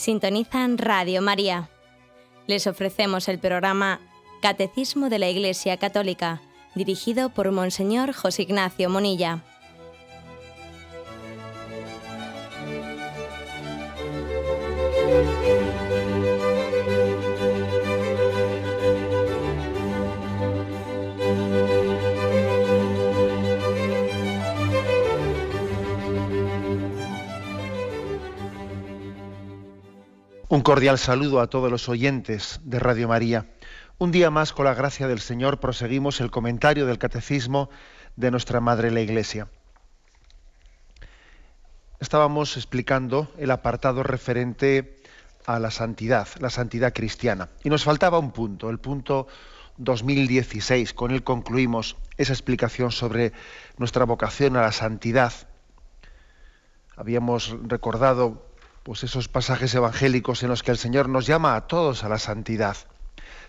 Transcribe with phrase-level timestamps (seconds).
[0.00, 1.68] Sintonizan Radio María.
[2.46, 4.00] Les ofrecemos el programa
[4.40, 6.40] Catecismo de la Iglesia Católica,
[6.74, 9.44] dirigido por Monseñor José Ignacio Monilla.
[30.60, 33.46] Un cordial saludo a todos los oyentes de Radio María.
[33.96, 37.70] Un día más, con la gracia del Señor, proseguimos el comentario del Catecismo
[38.16, 39.48] de nuestra Madre la Iglesia.
[41.98, 45.02] Estábamos explicando el apartado referente
[45.46, 47.48] a la santidad, la santidad cristiana.
[47.64, 49.28] Y nos faltaba un punto, el punto
[49.78, 50.92] 2016.
[50.92, 53.32] Con él concluimos esa explicación sobre
[53.78, 55.32] nuestra vocación a la santidad.
[56.98, 58.49] Habíamos recordado
[58.82, 62.18] pues esos pasajes evangélicos en los que el Señor nos llama a todos a la
[62.18, 62.76] santidad.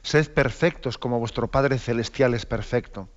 [0.03, 3.07] Sed perfectos como vuestro Padre Celestial es perfecto.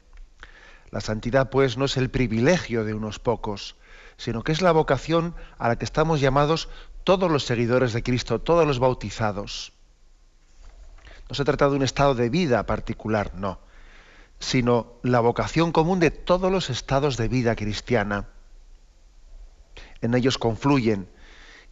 [0.91, 3.77] La santidad, pues, no es el privilegio de unos pocos,
[4.17, 6.69] sino que es la vocación a la que estamos llamados
[7.03, 9.73] todos los seguidores de Cristo, todos los bautizados.
[11.29, 13.59] No se trata de un estado de vida particular, no,
[14.39, 18.29] sino la vocación común de todos los estados de vida cristiana.
[20.01, 21.09] En ellos confluyen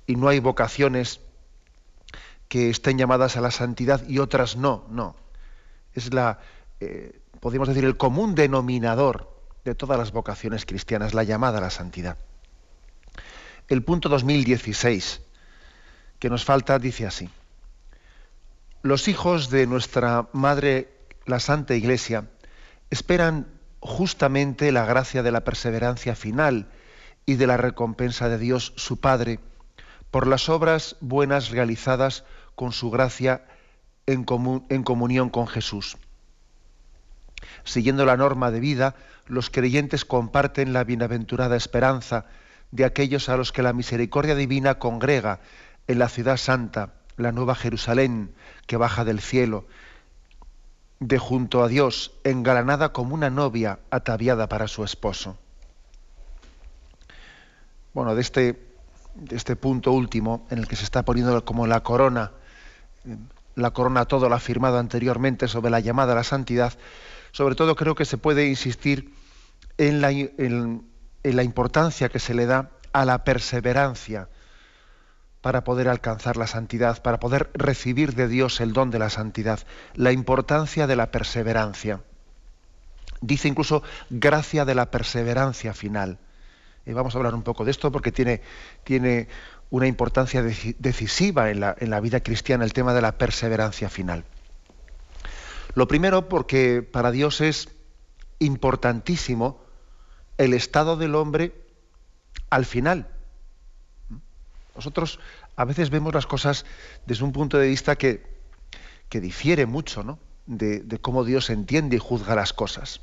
[0.06, 1.20] y no hay vocaciones
[2.48, 5.16] que estén llamadas a la santidad y otras no, no.
[5.94, 6.40] Es la,
[6.80, 9.32] eh, podríamos decir, el común denominador
[9.64, 12.18] de todas las vocaciones cristianas, la llamada a la santidad.
[13.68, 15.22] El punto 2016
[16.22, 17.28] que nos falta dice así.
[18.82, 20.88] Los hijos de nuestra Madre,
[21.26, 22.28] la Santa Iglesia,
[22.90, 23.48] esperan
[23.80, 26.70] justamente la gracia de la perseverancia final
[27.26, 29.40] y de la recompensa de Dios, su Padre,
[30.12, 32.22] por las obras buenas realizadas
[32.54, 33.46] con su gracia
[34.04, 35.96] en, comunión con Jesús.
[37.64, 38.94] Siguiendo la norma de vida,
[39.26, 42.26] los creyentes comparten la bienaventurada esperanza
[42.72, 45.40] de aquellos a los que la misericordia divina congrega
[45.86, 48.34] en la ciudad santa, la nueva Jerusalén
[48.66, 49.66] que baja del cielo,
[51.00, 55.38] de junto a Dios, engalanada como una novia ataviada para su esposo.
[57.94, 58.71] Bueno, de este
[59.30, 62.32] este punto último, en el que se está poniendo como la corona,
[63.54, 66.72] la corona todo lo afirmado anteriormente sobre la llamada a la santidad,
[67.32, 69.14] sobre todo creo que se puede insistir
[69.78, 74.28] en la importancia que se le da a la perseverancia
[75.40, 79.60] para poder alcanzar la santidad, para poder recibir de Dios el don de la santidad,
[79.94, 82.00] la importancia de la perseverancia.
[83.20, 86.18] Dice incluso gracia de la perseverancia final
[86.86, 88.42] vamos a hablar un poco de esto porque tiene,
[88.84, 89.28] tiene
[89.70, 94.24] una importancia decisiva en la, en la vida cristiana el tema de la perseverancia final.
[95.74, 97.68] Lo primero porque para Dios es
[98.38, 99.64] importantísimo
[100.38, 101.54] el estado del hombre
[102.50, 103.08] al final.
[104.74, 105.20] Nosotros
[105.56, 106.66] a veces vemos las cosas
[107.06, 108.26] desde un punto de vista que,
[109.08, 110.18] que difiere mucho ¿no?
[110.46, 113.00] de cómo Dios entiende y juzga las cosas.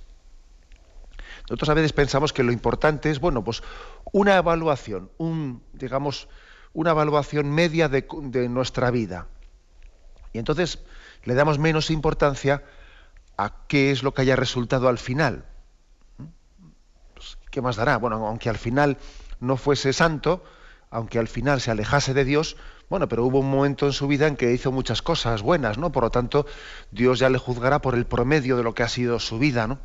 [1.49, 3.63] Nosotros a veces pensamos que lo importante es, bueno, pues
[4.11, 5.09] una evaluación,
[5.73, 6.29] digamos,
[6.73, 8.05] una evaluación media de,
[8.49, 9.25] nuestra vida.
[10.31, 10.77] Y entonces
[11.23, 12.63] le damos menos importancia
[13.35, 15.45] a qué es lo que haya resultado al final.
[17.15, 17.97] Pues, ¿Qué más dará?
[17.97, 18.97] Bueno, aunque al final
[19.39, 20.43] no fuese santo,
[20.91, 22.57] aunque al final se alejase de Dios,
[22.91, 25.91] bueno, pero hubo un momento en su vida en que hizo muchas cosas buenas, ¿no?
[25.91, 26.45] Por lo tanto,
[26.91, 29.79] Dios ya le juzgará por el promedio de lo que ha sido su vida, ¿no?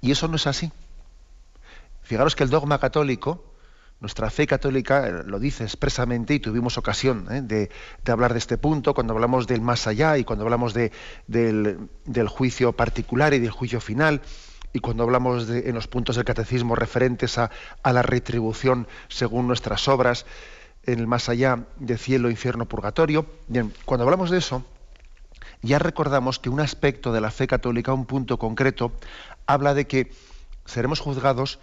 [0.00, 0.70] Y eso no es así.
[2.02, 3.44] Fijaros que el dogma católico,
[4.00, 7.70] nuestra fe católica eh, lo dice expresamente y tuvimos ocasión eh, de,
[8.10, 10.92] hablar de este punto cuando hablamos del más allá y cuando hablamos de,
[11.26, 14.22] del, juicio particular y del juicio final
[14.72, 17.50] y cuando hablamos en los puntos del catecismo referentes a,
[17.82, 20.26] a, la retribución según nuestras obras
[20.84, 23.26] en el más allá de cielo, infierno, purgatorio.
[23.48, 24.64] Bien, cuando hablamos de eso,
[25.62, 28.92] ya recordamos que un aspecto de la fe católica, un punto concreto,
[29.48, 30.12] habla de que
[30.66, 31.58] seremos juzgados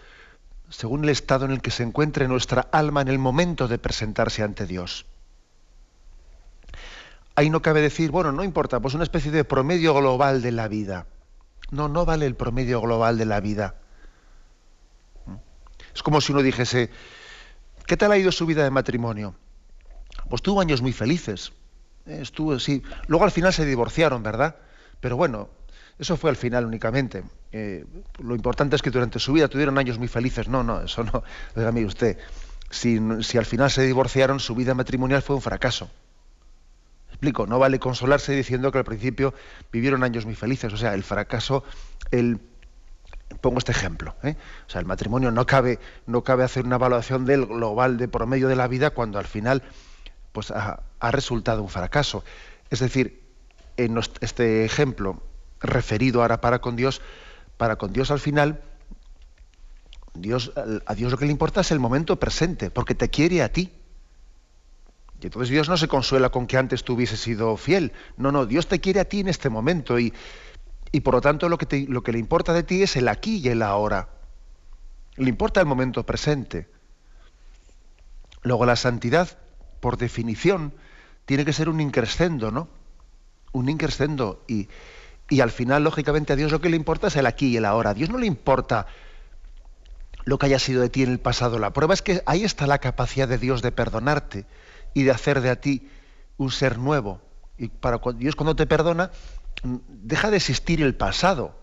[0.69, 4.41] según el estado en el que se encuentre nuestra alma en el momento de presentarse
[4.41, 5.05] ante Dios.
[7.35, 10.67] Ahí no cabe decir, bueno, no importa, pues una especie de promedio global de la
[10.67, 11.05] vida.
[11.69, 13.75] No, no vale el promedio global de la vida.
[15.93, 16.89] Es como si uno dijese,
[17.85, 19.35] ¿qué tal ha ido su vida de matrimonio?
[20.29, 21.53] Pues tuvo años muy felices.
[22.05, 22.81] Estuvo, sí.
[23.07, 24.55] Luego al final se divorciaron, ¿verdad?
[24.99, 25.49] Pero bueno,
[25.97, 27.24] eso fue al final únicamente.
[27.51, 27.86] Eh,
[28.19, 30.47] lo importante es que durante su vida tuvieron años muy felices.
[30.50, 31.24] No, no, eso no.
[31.71, 32.18] Mí usted.
[32.69, 35.89] si, si al final se divorciaron, su vida matrimonial fue un fracaso.
[37.09, 39.33] Explico, no vale consolarse diciendo que al principio
[39.71, 40.74] vivieron años muy felices.
[40.74, 41.63] O sea, el fracaso,
[42.12, 42.42] el,
[43.39, 44.15] pongo este ejemplo.
[44.21, 44.36] ¿eh?
[44.68, 48.50] O sea, el matrimonio no cabe, no cabe hacer una evaluación del global de promedio
[48.50, 49.63] de la vida cuando al final
[50.33, 52.25] pues, ha, ha resultado un fracaso.
[52.69, 53.24] Es decir,
[53.77, 55.21] en este ejemplo
[55.67, 57.01] referido ahora para con Dios,
[57.57, 58.62] para con Dios al final,
[60.13, 60.53] Dios,
[60.85, 63.71] a Dios lo que le importa es el momento presente, porque te quiere a ti.
[65.21, 67.94] Y entonces Dios no se consuela con que antes tú hubieses sido fiel.
[68.17, 70.13] No, no, Dios te quiere a ti en este momento y,
[70.91, 73.38] y por lo tanto lo que, lo que le importa de ti es el aquí
[73.38, 74.09] y el ahora.
[75.15, 76.69] Le importa el momento presente.
[78.44, 79.38] Luego la santidad,
[79.79, 80.73] por definición,
[81.25, 82.68] tiene que ser un increscendo, ¿no?
[83.51, 84.44] Un increscendo.
[84.47, 84.68] Y,
[85.30, 87.66] y al final, lógicamente, a Dios lo que le importa es el aquí y el
[87.66, 87.92] ahora.
[87.92, 88.88] A Dios no le importa
[90.24, 91.60] lo que haya sido de ti en el pasado.
[91.60, 94.45] La prueba es que ahí está la capacidad de Dios de perdonarte
[94.94, 95.89] y de hacer de ti
[96.38, 97.22] un ser nuevo.
[97.57, 99.12] Y para Dios cuando te perdona,
[99.63, 101.56] mm, deja de existir el pasado.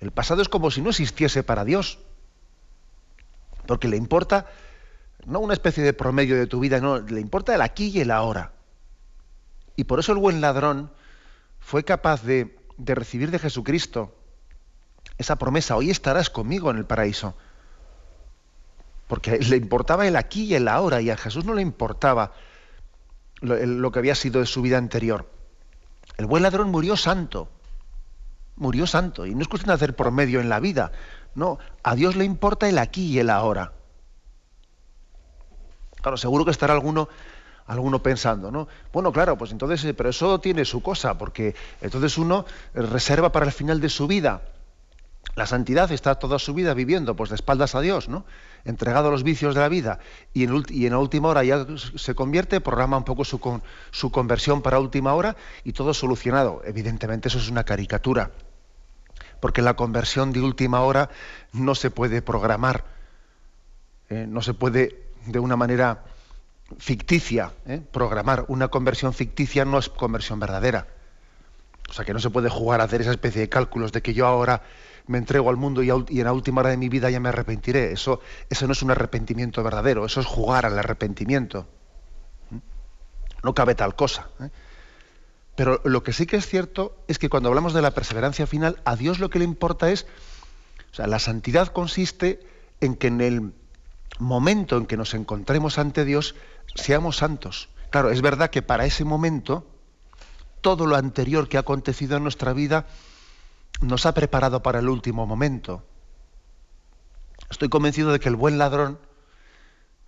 [0.00, 1.98] El pasado es como si no existiese para Dios.
[3.66, 4.46] Porque le importa
[5.26, 8.10] no una especie de promedio de tu vida, no, le importa el aquí y el
[8.10, 8.52] ahora.
[9.76, 10.90] Y por eso el buen ladrón
[11.58, 14.14] fue capaz de, de recibir de Jesucristo
[15.18, 17.34] esa promesa, hoy estarás conmigo en el paraíso
[19.10, 22.30] porque le importaba el aquí y el ahora, y a Jesús no le importaba
[23.40, 25.28] lo, que había sido de su vida anterior.
[26.16, 27.48] El buen ladrón murió santo,
[28.54, 30.92] murió santo, y no es cuestión de hacer por medio en la vida,
[31.34, 33.72] no, a Dios le importa el aquí y el ahora.
[36.00, 37.08] Claro, seguro que estará alguno,
[37.70, 38.68] alguno pensando, ¿no?
[38.92, 42.44] Bueno, claro, pues entonces, eh, pero eso tiene su cosa, porque entonces uno
[42.74, 44.42] reserva para el final de su vida
[45.36, 48.24] la santidad está toda su vida viviendo pues de espaldas a Dios, ¿no?
[48.64, 50.00] entregado a los vicios de la vida
[50.34, 54.10] y en, y en la última hora ya se convierte, programa un poco su, su
[54.10, 56.62] conversión para última hora y todo solucionado.
[56.64, 58.32] Evidentemente eso es una caricatura,
[59.40, 61.10] porque la conversión de última hora
[61.52, 62.84] no se puede programar,
[64.08, 64.26] ¿eh?
[64.28, 66.04] no se puede de una manera
[66.78, 67.82] ficticia ¿eh?
[67.90, 68.44] programar.
[68.48, 70.88] Una conversión ficticia no es conversión verdadera.
[71.88, 74.14] O sea que no se puede jugar a hacer esa especie de cálculos de que
[74.14, 74.62] yo ahora
[75.06, 77.92] me entrego al mundo y, en la última hora de mi vida ya me arrepentiré.
[77.92, 81.66] Eso, eso no es un arrepentimiento verdadero, eso es jugar al arrepentimiento.
[82.50, 82.58] ¿Mm?
[83.42, 84.28] No cabe tal cosa.
[84.40, 84.50] ¿eh?
[85.56, 88.80] Pero lo que sí que es cierto es que cuando hablamos de la perseverancia final,
[88.84, 90.06] a Dios lo que le importa es,
[90.92, 92.40] o sea, la santidad consiste
[92.80, 93.52] en que en el
[94.18, 96.34] momento en que nos encontremos ante Dios,
[96.74, 97.68] seamos santos.
[97.90, 99.66] Claro, es verdad que para ese momento,
[100.60, 102.86] todo lo anterior que ha acontecido en nuestra vida,
[103.80, 105.82] nos ha preparado para el último momento.
[107.50, 108.98] Estoy convencido de que el buen ladrón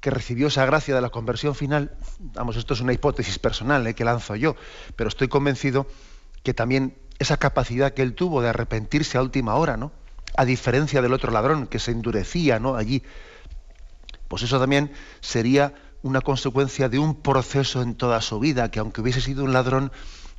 [0.01, 3.95] que recibió esa gracia de la conversión final, vamos, esto es una hipótesis personal eh,
[3.95, 4.57] que lanzo yo,
[4.97, 5.87] pero estoy convencido
[6.43, 9.93] que también esa capacidad que él tuvo de arrepentirse a última hora, ¿no?
[10.37, 12.75] A diferencia del otro ladrón que se endurecía, ¿no?
[12.75, 13.05] Allí,
[14.27, 19.01] pues eso también sería una consecuencia de un proceso en toda su vida, que aunque
[19.01, 19.93] hubiese sido un ladrón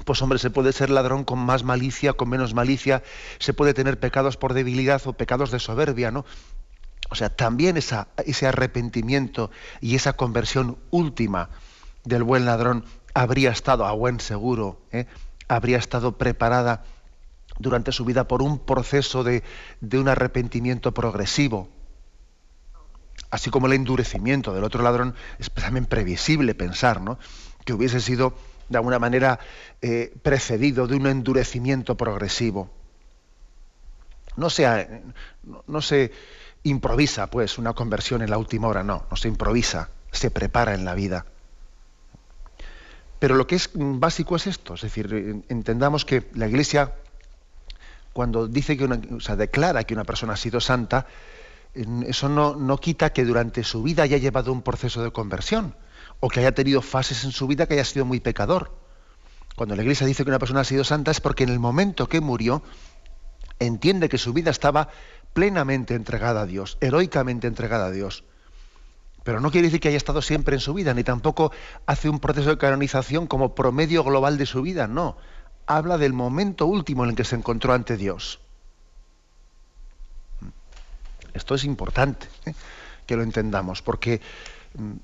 [0.06, 3.04] pues hombre, se puede ser ladrón con más malicia, con menos malicia,
[3.40, 6.26] se puede tener pecados por debilidad o pecados de soberbia, ¿no?
[7.10, 9.52] O sea, también ese arrepentimiento
[9.82, 11.50] y esa conversión última
[12.04, 15.06] del buen ladrón habría estado a buen seguro, ¿eh?
[15.48, 16.84] habría estado preparada
[17.60, 19.44] durante su vida por un proceso de,
[19.80, 21.70] de un arrepentimiento progresivo.
[23.34, 27.02] Así como el endurecimiento del otro ladrón es también previsible pensar.
[27.66, 28.36] Que hubiese sido
[28.70, 29.40] de alguna manera
[29.82, 32.70] eh, precedido de un endurecimiento progresivo.
[34.36, 34.50] No,
[35.66, 36.12] no, se
[36.62, 40.86] improvisa pues una conversión en la última hora, no, no se improvisa, se prepara en
[40.86, 41.26] la vida.
[43.18, 46.94] Pero lo que es básico es esto, es decir, entendamos que la Iglesia,
[48.14, 51.08] cuando dice que una, o sea, declara que una persona ha sido santa,
[51.74, 55.76] eso no, no quita que durante su vida haya llevado un proceso de conversión
[56.20, 58.78] o que haya tenido fases en su vida que haya sido muy pecador.
[59.56, 62.08] Cuando la Iglesia dice que una persona ha sido santa es porque en el momento
[62.08, 62.64] que murió
[63.60, 64.90] entiende que su vida estaba
[65.34, 68.24] plenamente entregada a Dios, heroicamente entregada a Dios.
[69.24, 71.52] Pero no quiere decir que haya estado siempre en su vida, ni tampoco
[71.86, 75.18] hace un proceso de canonización como promedio global de su vida, no.
[75.66, 78.43] Habla del momento último en el que se encontró ante Dios.
[81.34, 82.54] Esto es importante ¿eh?
[83.06, 84.22] que lo entendamos, porque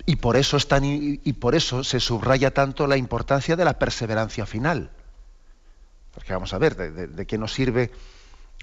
[0.06, 4.90] y por eso y por eso se subraya tanto la importancia de la perseverancia final.
[6.14, 7.92] Porque vamos a ver, ¿de, qué nos sirve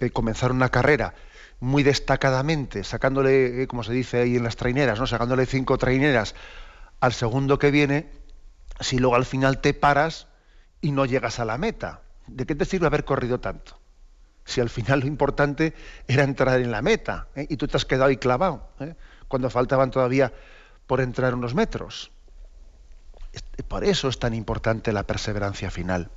[0.00, 1.14] eh, comenzar una carrera
[1.60, 5.06] muy destacadamente, sacándole, eh, como se dice ahí en las traineras, ¿no?
[5.06, 6.34] sacándole cinco traineras
[7.00, 8.10] al segundo que viene,
[8.80, 10.26] si luego al final te paras
[10.80, 12.02] y no llegas a la meta?
[12.26, 13.78] ¿De qué te sirve haber corrido tanto?
[14.46, 15.74] Si al final lo importante
[16.06, 17.46] era entrar en la meta ¿eh?
[17.50, 18.94] y tú te has quedado ahí clavado, ¿eh?
[19.28, 20.32] cuando faltaban todavía
[20.86, 22.12] por entrar unos metros.
[23.68, 26.10] Por eso es tan importante la perseverancia final.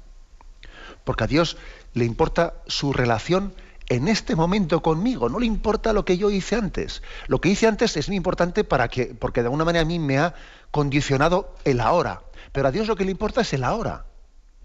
[1.04, 1.58] Porque a Dios
[1.94, 3.54] le importa su relación
[3.88, 7.02] en este momento conmigo, no le importa lo que yo hice antes.
[7.28, 9.98] Lo que hice antes es muy importante para que, porque de alguna manera a mí
[9.98, 10.36] me ha
[10.70, 12.22] condicionado el ahora.
[12.52, 14.06] Pero a Dios lo que le importa es el ahora.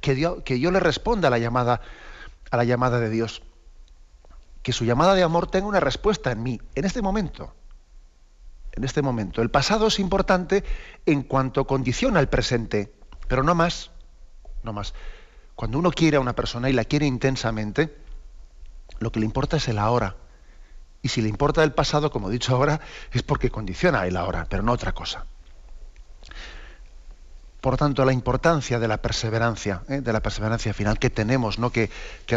[0.02, 1.80] Que, que yo le responda a la llamada,
[2.50, 3.42] a la llamada de Dios.
[4.64, 7.54] Que su llamada de amor tenga una respuesta en mí, en este momento.
[8.72, 9.40] En este momento.
[9.40, 10.64] El pasado es importante
[11.06, 12.92] en cuanto condiciona el presente,
[13.28, 13.92] pero no más.
[14.64, 14.94] No más.
[15.54, 17.96] Cuando uno quiere a una persona y la quiere intensamente,
[18.98, 20.16] lo que le importa es el ahora.
[21.02, 22.80] Y si le importa el pasado, como he dicho ahora,
[23.12, 25.26] es porque condiciona el ahora, pero no otra cosa.
[27.60, 30.00] Por tanto, la importancia de la perseverancia, ¿eh?
[30.02, 31.70] de la perseverancia final que tenemos ¿no?
[31.70, 31.88] que,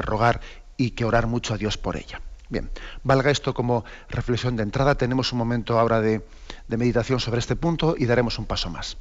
[0.01, 0.39] rogar
[0.77, 2.21] y que orar mucho a Dios por ella.
[2.49, 2.69] Bien,
[3.03, 4.95] valga esto como reflexión de entrada.
[4.95, 6.21] Tenemos un momento ahora de
[6.69, 8.97] meditación sobre este punto y daremos un paso más.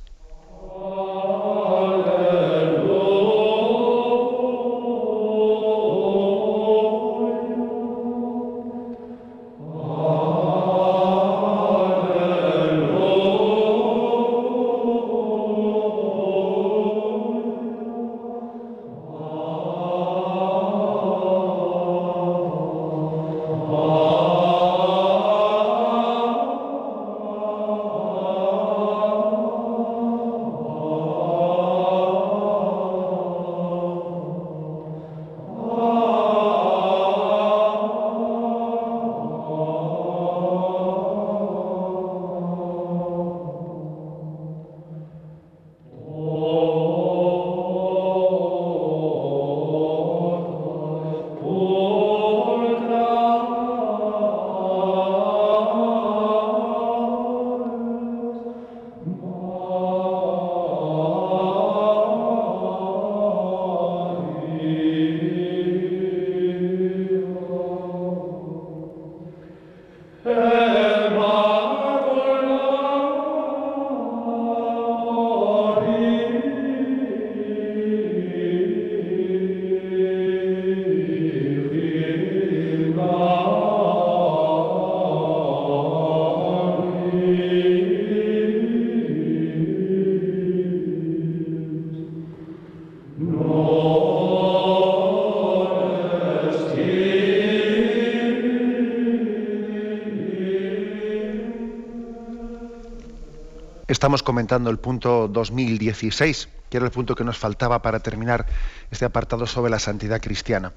[103.96, 108.44] Estamos comentando el punto 2016, que era el punto que nos faltaba para terminar
[108.90, 110.74] este apartado sobre la santidad cristiana.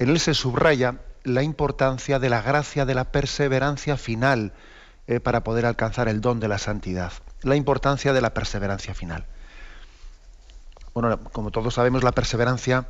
[0.00, 4.52] En él se subraya la importancia de la gracia de la perseverancia final
[5.06, 7.12] eh, para poder alcanzar el don de la santidad.
[7.42, 9.26] La importancia de la perseverancia final.
[10.92, 12.88] Bueno, como todos sabemos, la perseverancia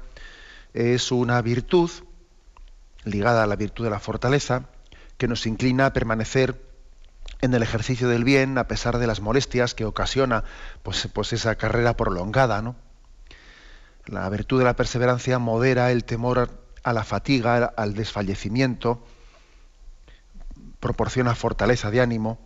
[0.73, 1.91] es una virtud
[3.05, 4.71] ligada a la virtud de la fortaleza
[5.19, 6.66] que nos inclina a permanecer
[7.47, 10.45] en el ejercicio del bien a pesar de las molestias que ocasiona
[10.83, 12.61] pues, pues esa carrera prolongada.
[12.61, 12.77] ¿no?
[14.05, 16.51] La virtud de la perseverancia modera el temor
[16.83, 19.05] a la fatiga, al desfallecimiento,
[20.81, 22.39] proporciona fortaleza de ánimo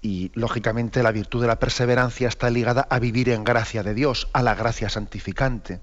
[0.00, 4.28] y lógicamente la virtud de la perseverancia está ligada a vivir en gracia de Dios,
[4.32, 5.80] a la gracia santificante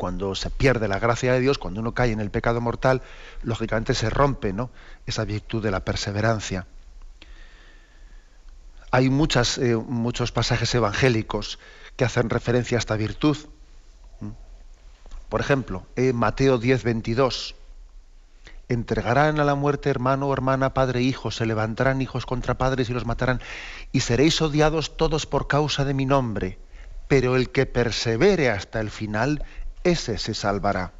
[0.00, 3.02] cuando se pierde la gracia de Dios, cuando uno cae en el pecado mortal,
[3.42, 4.70] lógicamente se rompe ¿no?
[5.04, 6.66] esa virtud de la perseverancia.
[8.90, 11.58] Hay muchas, eh, muchos pasajes evangélicos
[11.96, 13.36] que hacen referencia a esta virtud.
[15.28, 17.54] Por ejemplo, Mateo 10, 22,
[18.70, 22.94] entregarán a la muerte hermano o hermana, padre hijo, se levantarán hijos contra padres y
[22.94, 23.42] los matarán,
[23.92, 26.58] y seréis odiados todos por causa de mi nombre,
[27.10, 29.42] pero el que persevere hasta el final,
[29.84, 30.92] ese se salvará.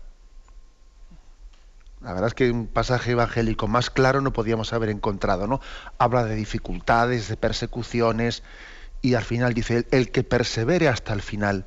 [2.00, 5.60] La verdad es que un pasaje evangélico más claro no podíamos haber encontrado, ¿no?
[5.98, 8.42] Habla de dificultades, de persecuciones,
[9.02, 11.66] y al final dice, el que persevere hasta el final,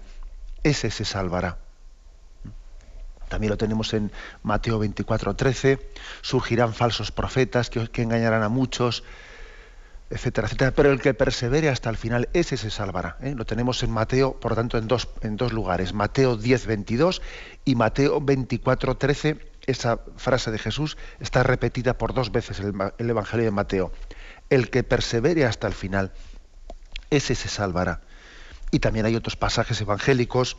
[0.63, 1.57] ese se salvará.
[3.29, 5.79] También lo tenemos en Mateo 24, 13,
[6.21, 9.03] surgirán falsos profetas que, que engañarán a muchos,
[10.75, 13.17] Pero el que persevere hasta el final, ese se salvará.
[13.21, 13.33] ¿eh?
[13.35, 15.93] Lo tenemos en Mateo, por lo tanto, en dos, en dos lugares.
[15.93, 17.21] Mateo 10, 22
[17.65, 23.09] y Mateo 24, 13 esa frase de Jesús está repetida por dos veces en el
[23.09, 23.91] Evangelio de Mateo.
[24.49, 26.11] El que persevere hasta el final,
[27.09, 28.01] ese se salvará.
[28.71, 30.57] Y también hay otros pasajes evangélicos,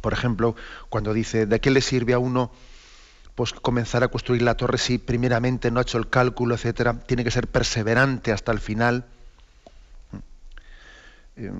[0.00, 0.56] por ejemplo,
[0.88, 2.50] cuando dice, ¿de qué le sirve a uno
[3.36, 6.98] pues, comenzar a construir la torre si primeramente no ha hecho el cálculo, etcétera?
[7.06, 9.04] Tiene que ser perseverante hasta el final.
[11.36, 11.52] Eh,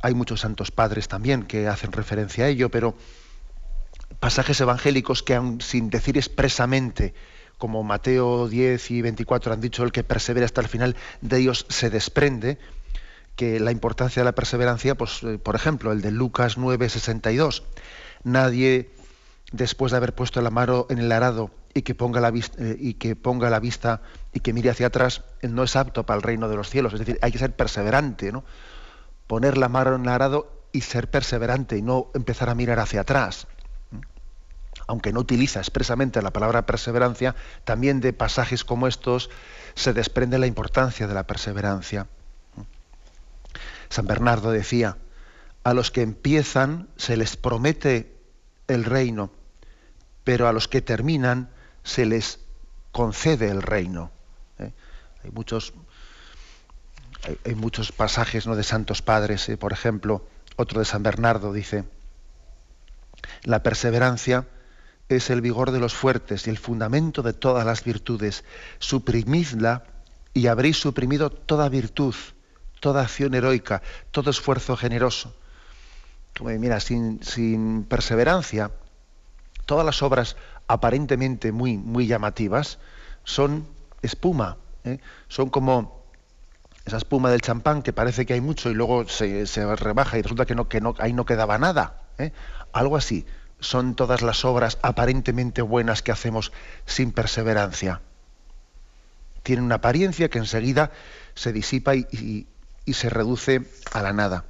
[0.00, 2.94] hay muchos santos padres también que hacen referencia a ello, pero
[4.20, 7.12] pasajes evangélicos que aun sin decir expresamente,
[7.58, 11.66] como Mateo 10 y 24 han dicho, el que persevera hasta el final, de ellos
[11.68, 12.56] se desprende
[13.34, 17.64] que la importancia de la perseverancia, pues, eh, por ejemplo, el de Lucas 9, 62.
[18.22, 18.90] Nadie,
[19.52, 22.76] después de haber puesto la mano en el arado y que ponga la vista, eh,
[22.78, 24.02] y que ponga la vista
[24.32, 26.92] y que mire hacia atrás, no es apto para el reino de los cielos.
[26.92, 28.44] Es decir, hay que ser perseverante, ¿no?
[29.26, 33.02] Poner la mano en el arado y ser perseverante y no empezar a mirar hacia
[33.02, 33.46] atrás
[34.88, 39.30] aunque no utiliza expresamente la palabra perseverancia, también de pasajes como estos
[39.74, 42.08] se desprende la importancia de la perseverancia.
[43.90, 44.96] San Bernardo decía,
[45.62, 48.16] a los que empiezan se les promete
[48.66, 49.30] el reino,
[50.28, 51.48] pero a los que terminan
[51.82, 52.40] se les
[52.92, 54.10] concede el reino.
[54.58, 54.72] ¿eh?
[55.24, 55.72] Hay, muchos,
[57.46, 58.54] hay, muchos pasajes ¿no?
[58.54, 59.56] de santos padres, ¿eh?
[59.56, 61.86] por ejemplo, otro de San Bernardo dice,
[63.44, 64.46] la perseverancia
[65.08, 68.44] es el vigor de los fuertes y el fundamento de todas las virtudes.
[68.80, 69.84] Suprimidla
[70.34, 72.14] y habréis suprimido toda virtud,
[72.80, 75.34] toda acción heroica, todo esfuerzo generoso.
[76.42, 78.70] Mira, sin, sin perseverancia,
[79.68, 82.78] todas las obras aparentemente muy, muy llamativas
[83.22, 83.68] son
[84.00, 84.98] espuma, ¿eh?
[85.28, 86.06] son como
[86.86, 89.44] esa espuma del champán que parece que hay mucho y luego se,
[89.76, 92.00] rebaja y resulta que, no, que no, ahí no quedaba nada.
[92.16, 92.32] ¿eh?
[92.72, 93.26] Algo así
[93.60, 96.50] son todas las obras aparentemente buenas que hacemos
[96.86, 98.00] sin perseverancia.
[99.42, 100.92] Tienen una apariencia que enseguida
[101.34, 102.46] se disipa y,
[102.86, 104.46] se reduce a la nada.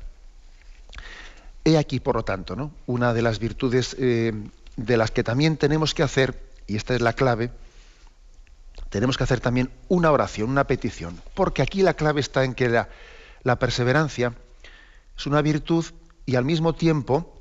[1.64, 2.70] He aquí, por lo tanto, ¿no?
[2.86, 4.32] una de las virtudes eh,
[4.78, 7.50] de las que también tenemos que hacer, y esta es la clave,
[8.88, 12.70] tenemos que hacer también una oración, una petición, porque aquí la clave está en que
[13.42, 14.32] la perseverancia
[15.14, 15.84] es una virtud
[16.24, 17.38] y al mismo tiempo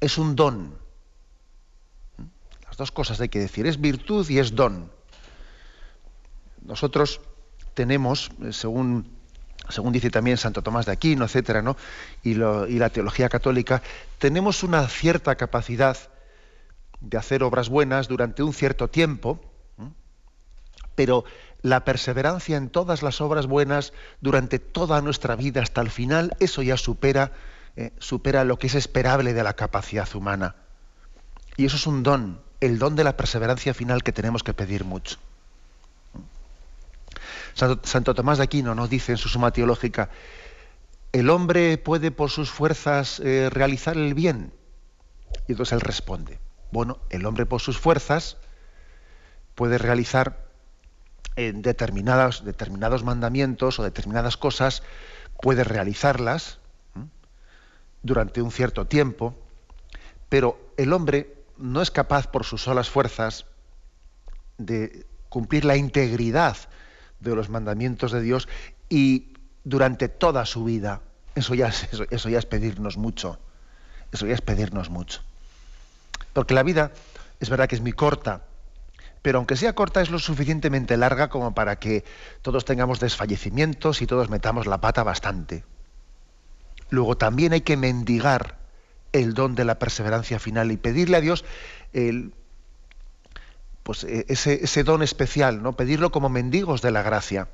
[0.00, 0.78] es un don
[2.78, 4.90] dos cosas hay que decir, es virtud y es don.
[6.62, 7.20] Nosotros
[7.74, 9.10] tenemos, eh, según,
[9.68, 11.76] según dice también Santo Tomás de Aquino, etcétera, ¿no?
[12.22, 13.82] y, y la teología católica,
[14.18, 15.98] tenemos una cierta capacidad
[17.00, 19.40] de hacer obras buenas durante un cierto tiempo,
[20.94, 21.24] pero
[21.62, 26.62] la perseverancia en todas las obras buenas durante toda nuestra vida hasta el final, eso
[26.62, 27.32] ya supera,
[27.76, 30.56] eh, supera lo que es esperable de la capacidad humana.
[31.56, 34.84] Y eso es un don el don de la perseverancia final que tenemos que pedir
[34.84, 35.18] mucho.
[37.54, 40.10] Santo, Tomás de Aquino nos dice en su suma teológica,
[41.12, 44.52] ¿el hombre puede por sus fuerzas eh, realizar el bien?
[45.48, 46.38] Y entonces él responde,
[46.70, 48.36] bueno, el hombre por sus fuerzas
[49.54, 50.46] puede realizar
[51.36, 54.82] en determinados, determinados mandamientos o determinadas cosas,
[55.40, 56.58] puede realizarlas
[58.02, 59.34] durante un cierto tiempo,
[60.28, 63.46] pero el hombre no es capaz por sus solas fuerzas
[64.58, 66.56] de cumplir la integridad
[67.20, 68.48] de los mandamientos de Dios
[68.88, 71.02] y durante toda su vida.
[71.34, 73.38] Eso ya, es, eso, ya es pedirnos mucho.
[74.12, 75.22] Eso ya es pedirnos mucho.
[76.38, 76.92] Porque la vida
[77.40, 78.42] es verdad que es muy corta,
[79.22, 82.04] pero aunque sea corta es lo suficientemente larga como para que
[82.42, 85.64] todos tengamos desfallecimientos y todos metamos la pata bastante.
[86.90, 88.56] Luego también hay que mendigar
[89.10, 91.44] el don de la perseverancia final y pedirle a Dios
[91.92, 92.34] el,
[93.82, 95.72] pues, e, ese, don especial, ¿no?
[95.72, 97.48] pedirlo como mendigos de la gracia,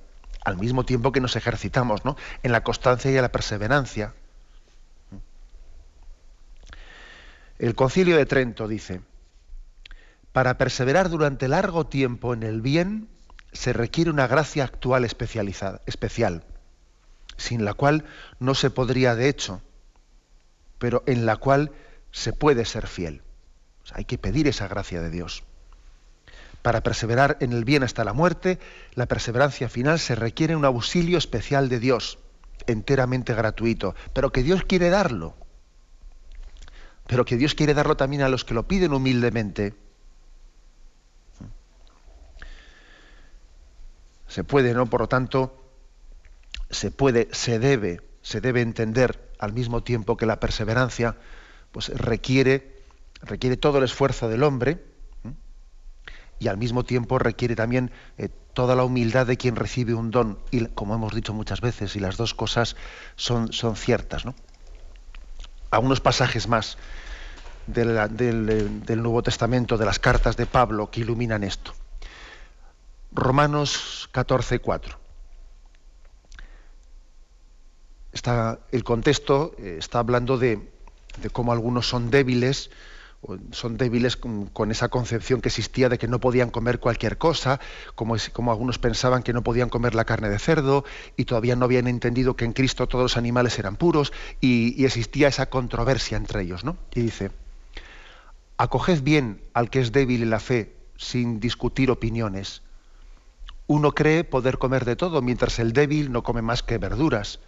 [0.44, 2.02] al mismo tiempo que nos ejercitamos
[2.42, 4.12] en la constancia y en la perseverancia.
[7.58, 9.00] El concilio de Trento dice,
[10.32, 13.08] para perseverar durante largo tiempo en el bien
[13.52, 16.44] se requiere una gracia actual especializada, especial,
[17.36, 18.04] sin la cual
[18.40, 19.62] no se podría, de hecho,
[20.78, 21.70] pero en la cual
[22.10, 23.22] se puede ser fiel.
[23.92, 25.44] hay que pedir esa gracia de Dios.
[26.62, 28.58] Para perseverar en el bien hasta la muerte,
[28.94, 32.18] la perseverancia final se requiere un auxilio especial de Dios,
[32.66, 35.36] enteramente gratuito, pero que Dios quiere darlo.
[37.06, 39.74] Pero que Dios quiere darlo también a los que lo piden humildemente.
[44.26, 44.86] Se puede, ¿no?
[44.86, 45.70] Por lo tanto,
[46.70, 51.16] se puede, se debe, se debe entender al mismo tiempo que la perseverancia
[51.72, 52.82] pues requiere,
[53.22, 54.82] requiere todo el esfuerzo del hombre,
[56.38, 60.38] y al mismo tiempo requiere también eh, toda la humildad de quien recibe un don.
[60.50, 62.76] Y como hemos dicho muchas veces, y las dos cosas
[63.16, 64.24] son, son ciertas.
[64.24, 64.34] ¿no?
[65.74, 66.78] Algunos pasajes más
[67.66, 68.16] del,
[68.86, 71.72] del Nuevo Testamento, de las cartas de Pablo, que iluminan esto.
[73.12, 74.98] Romanos 14, 4.
[78.12, 80.60] Está, el contexto eh, está hablando de
[81.32, 82.70] cómo algunos son débiles,
[83.52, 87.60] son débiles con, esa concepción que existía de que no podían comer cualquier cosa,
[87.94, 88.16] como,
[88.50, 90.84] algunos pensaban que no podían comer la carne de cerdo
[91.16, 94.84] y todavía no habían entendido que en Cristo todos los animales eran puros y, y
[94.84, 96.64] existía esa controversia entre ellos.
[96.64, 96.76] ¿no?
[96.94, 97.30] Y dice,
[98.56, 102.62] acoged bien al que es débil en la fe sin discutir opiniones.
[103.66, 107.40] Uno cree poder comer de todo, mientras el débil no come más que verduras.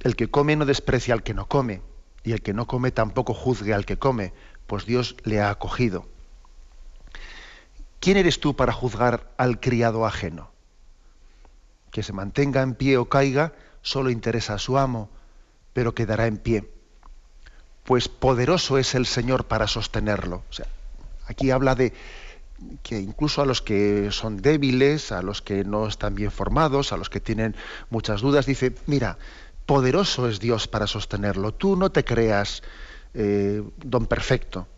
[0.00, 1.82] El que come no desprecia al que no come,
[2.22, 4.32] y el que no come tampoco juzgue al que come,
[4.66, 6.06] pues Dios le ha acogido.
[8.00, 10.50] ¿Quién eres tú para juzgar al criado ajeno?
[11.90, 13.52] Que se mantenga en pie o caiga
[13.82, 15.08] solo interesa a su amo,
[15.72, 16.70] pero quedará en pie.
[17.84, 20.42] Pues poderoso es el Señor para sostenerlo.
[21.26, 21.92] Aquí habla de
[22.82, 26.96] que incluso a los que son débiles, a los que no están bien formados, a
[26.96, 27.54] los que tienen
[27.90, 29.18] muchas dudas, dice, mira,
[29.66, 31.52] poderoso es Dios para sostenerlo.
[31.52, 32.62] Tú no te creas
[33.16, 34.68] eh, don perfecto.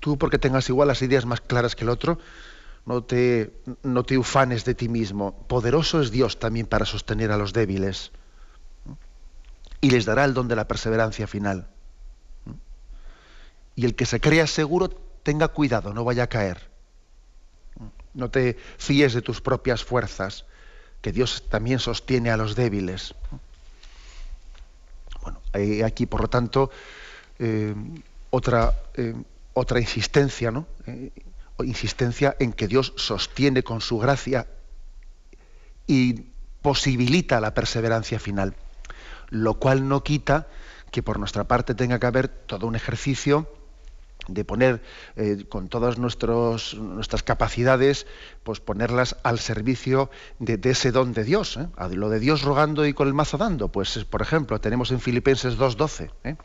[0.00, 2.18] Tú porque tengas igual las ideas más claras que el otro,
[2.86, 5.36] no te, no te ufanes de ti mismo.
[5.46, 8.10] Poderoso es Dios también para sostener a los débiles.
[9.82, 11.68] Y les dará el don de la perseverancia final.
[13.76, 14.88] Y el que se crea seguro,
[15.22, 16.70] tenga cuidado, no vaya a caer.
[18.14, 20.46] No te fíes de tus propias fuerzas,
[21.02, 23.14] que Dios también sostiene a los débiles.
[25.22, 25.40] Bueno,
[25.84, 26.70] aquí, por lo tanto,
[27.38, 27.74] eh,
[28.30, 29.14] otra, eh,
[29.54, 30.66] otra insistencia, ¿no?
[30.86, 31.10] Eh,
[31.64, 34.46] insistencia en que Dios sostiene con su gracia
[35.86, 36.24] y
[36.62, 38.54] posibilita la perseverancia final,
[39.30, 40.48] lo cual no quita
[40.90, 43.48] que por nuestra parte tenga que haber todo un ejercicio
[44.26, 44.82] de poner
[45.50, 48.06] con todas nuestras capacidades,
[48.42, 51.58] pues ponerlas al servicio de, ese don de Dios.
[51.90, 55.58] Lo de Dios rogando y con el mazo dando, pues por ejemplo tenemos en Filipenses
[55.58, 56.38] 2.12.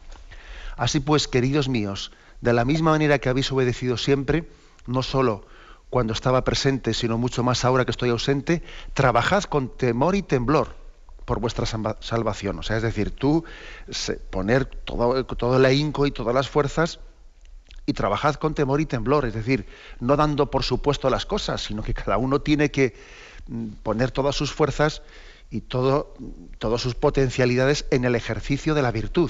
[0.80, 4.48] Así pues, queridos míos, de la misma manera que habéis obedecido siempre,
[4.88, 5.46] no solo
[5.90, 8.64] cuando estaba presente, sino mucho más ahora que estoy ausente,
[8.94, 10.78] trabajad con temor y temblor
[11.26, 12.60] por vuestra salvación.
[12.60, 13.44] O sea, es decir, tú
[14.30, 17.02] poner todo, el ahínco y todas las fuerzas
[17.86, 19.66] y trabajad con temor y temblor, es decir,
[20.00, 22.96] no dando por supuesto las cosas, sino que cada uno tiene que
[23.48, 25.02] mm, poner todas sus fuerzas
[25.50, 26.14] y todo,
[26.58, 29.30] todas sus potencialidades en el ejercicio de la virtud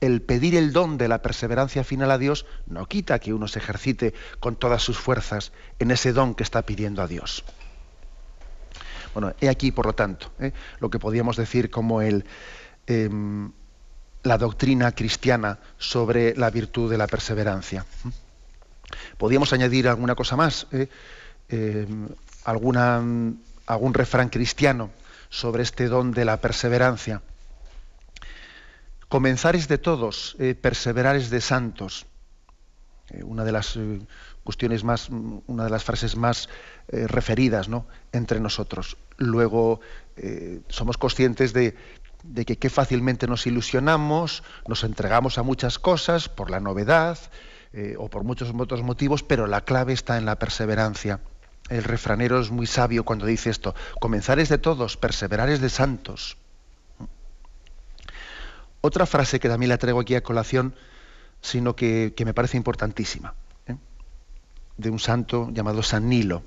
[0.00, 3.58] el pedir el don de la perseverancia final a Dios no quita que uno se
[3.58, 7.44] ejercite con todas sus fuerzas en ese don que está pidiendo a Dios.
[9.14, 10.52] Bueno, he aquí, por lo tanto, ¿eh?
[10.78, 12.26] lo que podríamos decir como el,
[12.86, 13.50] em,
[14.22, 17.86] la doctrina cristiana sobre la virtud de la perseverancia.
[19.16, 20.88] Podríamos añadir alguna cosa más, ¿eh?
[21.48, 22.08] em,
[22.44, 24.90] algún refrán cristiano
[25.30, 27.22] sobre este don de la perseverancia.
[29.08, 32.06] Comenzar es de todos, eh, perseverar es de santos.
[33.10, 34.00] Eh, una de las eh,
[34.42, 36.48] cuestiones más, una de las frases más
[36.88, 37.86] referidas ¿no?
[38.12, 38.96] entre nosotros.
[39.16, 39.80] Luego
[40.68, 41.74] somos conscientes de,
[42.22, 47.18] de, que qué fácilmente nos ilusionamos, nos entregamos a muchas cosas por la novedad
[47.98, 51.18] o por muchos otros motivos, pero la clave está en la perseverancia.
[51.68, 55.70] El refranero es muy sabio cuando dice esto, comenzar es de todos, perseverar es de
[55.70, 56.36] santos.
[58.86, 60.72] Otra frase que también la traigo aquí a colación,
[61.40, 63.34] sino que, me parece importantísima,
[63.66, 63.74] ¿eh?
[64.76, 66.44] de un santo llamado San Nilo.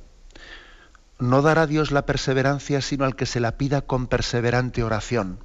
[1.19, 5.43] No dará Dios la perseverancia sino al que se la pida con perseverante oración.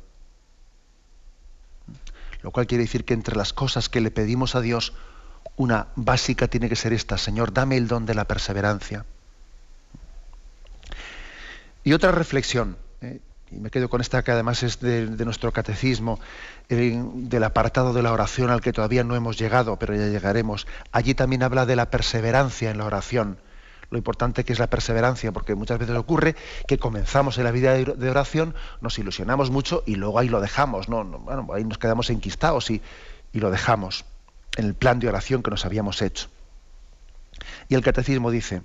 [2.42, 4.92] Lo cual quiere decir que entre las cosas que le pedimos a Dios,
[5.56, 9.04] una básica tiene que ser esta, Señor, dame el don de la perseverancia.
[11.82, 13.18] Y otra reflexión, ¿eh?
[13.50, 16.18] Y me quedo con esta que además es de, nuestro catecismo,
[16.68, 20.66] del apartado de la oración al que todavía no hemos llegado, pero ya llegaremos.
[20.92, 23.38] Allí también habla de la perseverancia en la oración,
[23.90, 26.34] lo importante que es la perseverancia, porque muchas veces ocurre
[26.66, 30.88] que comenzamos en la vida de oración, nos ilusionamos mucho y luego ahí lo dejamos,
[30.88, 31.04] ¿no?
[31.04, 32.82] bueno, ahí nos quedamos enquistados y,
[33.32, 34.04] y lo dejamos
[34.56, 36.28] en el plan de oración que nos habíamos hecho.
[37.68, 38.62] Y el catecismo dice,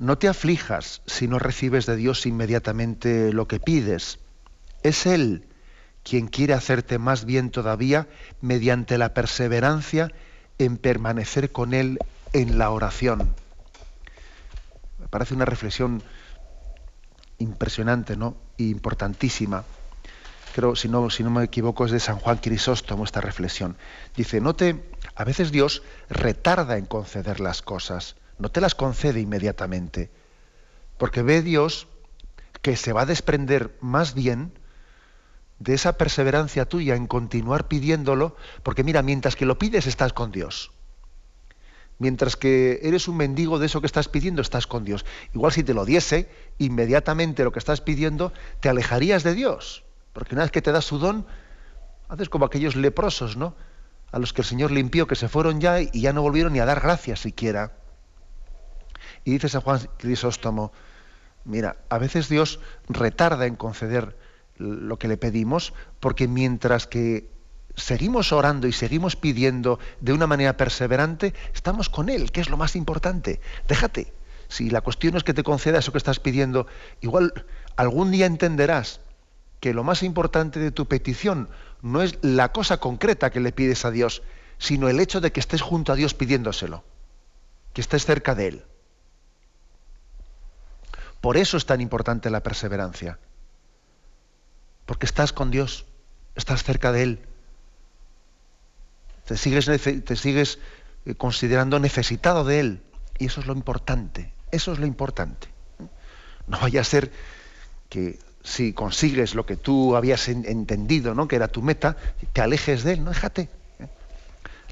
[0.00, 4.18] no te aflijas si no recibes de Dios inmediatamente lo que pides.
[4.82, 5.46] Es Él
[6.02, 8.08] quien quiere hacerte más bien todavía
[8.40, 10.10] mediante la perseverancia
[10.56, 12.00] en permanecer con Él
[12.32, 13.34] en la oración.
[15.10, 16.02] parece una reflexión
[17.36, 18.36] impresionante, ¿no?
[18.56, 19.64] E importantísima.
[20.54, 23.76] Creo, si no, si no me equivoco, es de San Juan Crisóstomo esta reflexión.
[24.16, 24.82] Dice, note,
[25.14, 30.10] a veces Dios retarda en conceder las cosas, no te las concede inmediatamente,
[30.98, 31.86] porque ve Dios
[32.62, 34.52] que se va a desprender más bien
[35.58, 40.32] de esa perseverancia tuya en continuar pidiéndolo, porque mira, mientras que lo pides estás con
[40.32, 40.72] Dios.
[41.98, 45.04] Mientras que eres un mendigo de eso que estás pidiendo, estás con Dios.
[45.34, 49.84] Igual si te lo diese, inmediatamente lo que estás pidiendo, te alejarías de Dios.
[50.14, 51.26] Porque una vez que te da su don,
[52.08, 53.54] haces como aquellos leprosos, ¿no?
[54.12, 56.58] A los que el Señor limpió, que se fueron ya y ya no volvieron ni
[56.58, 57.79] a dar gracias siquiera.
[59.24, 60.72] Y dice San Juan Crisóstomo,
[61.44, 64.16] mira, a veces Dios retarda en conceder
[64.56, 67.28] lo que le pedimos, porque mientras que
[67.76, 72.56] seguimos orando y seguimos pidiendo de una manera perseverante, estamos con Él, que es lo
[72.56, 73.40] más importante.
[73.68, 74.12] Déjate.
[74.48, 76.66] Si la cuestión es que te conceda eso que estás pidiendo,
[77.00, 79.00] igual algún día entenderás
[79.60, 81.48] que lo más importante de tu petición
[81.82, 84.22] no es la cosa concreta que le pides a Dios,
[84.58, 86.82] sino el hecho de que estés junto a Dios pidiéndoselo,
[87.72, 88.64] que estés cerca de Él.
[91.20, 93.18] Por eso es tan importante la perseverancia,
[94.86, 95.86] porque estás con Dios,
[96.34, 97.26] estás cerca de Él
[99.30, 100.58] te sigues, te sigues
[101.06, 102.82] eh, considerando necesitado de Él.
[103.16, 105.46] Y eso es lo importante, eso es lo importante.
[106.48, 107.12] No vaya a ser
[107.88, 111.28] que si consigues lo que tú habías entendido, ¿no?
[111.28, 111.96] que era tu meta,
[112.32, 113.48] te alejes de Él, no déjate.
[113.78, 113.86] ¿eh?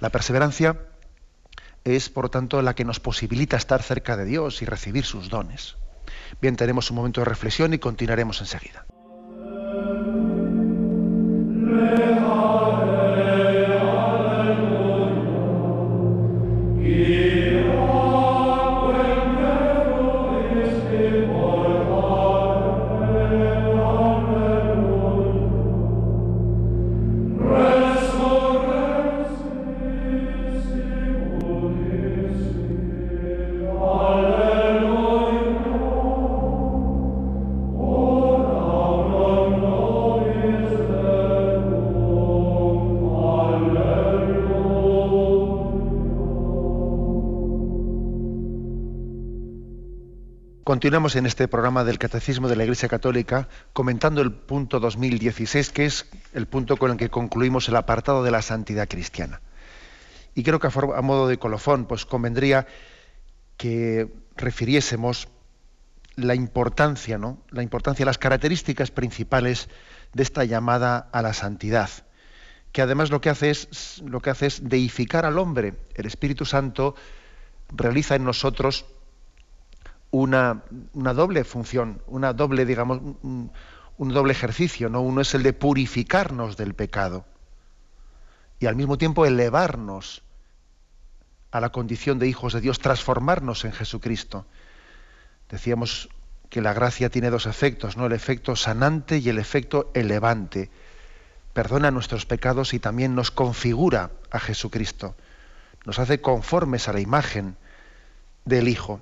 [0.00, 0.76] La perseverancia
[1.84, 5.76] es, por tanto, la que nos posibilita estar cerca de Dios y recibir sus dones.
[6.40, 8.87] Bien, tenemos un momento de reflexión y continuaremos enseguida.
[50.78, 55.86] Continuamos en este programa del Catecismo de la Iglesia Católica comentando el punto 2016, que
[55.86, 59.40] es el punto con el que concluimos el apartado de la santidad cristiana.
[60.36, 62.68] Y creo que a, modo de colofón, pues convendría
[63.56, 65.26] que refiriésemos
[66.14, 67.42] la importancia, ¿no?
[67.50, 69.68] La importancia, las características principales
[70.12, 71.90] de esta llamada a la santidad,
[72.70, 75.74] que además lo que hace es lo que hace es deificar al hombre.
[75.96, 76.94] El Espíritu Santo
[77.68, 78.86] realiza en nosotros
[80.11, 83.51] una, doble función, una doble, digamos, un,
[83.99, 85.01] doble ejercicio, ¿no?
[85.01, 87.25] Uno es el de purificarnos del pecado
[88.59, 90.23] y al mismo tiempo elevarnos
[91.51, 94.47] a la condición de hijos de Dios, transformarnos en Jesucristo.
[95.49, 96.09] Decíamos
[96.51, 98.07] que la gracia tiene dos efectos, ¿no?
[98.07, 100.71] El efecto sanante y el efecto elevante.
[101.53, 105.14] Perdona nuestros pecados y también nos configura a Jesucristo.
[105.85, 107.57] Nos hace conformes a la imagen
[108.44, 109.01] del Hijo.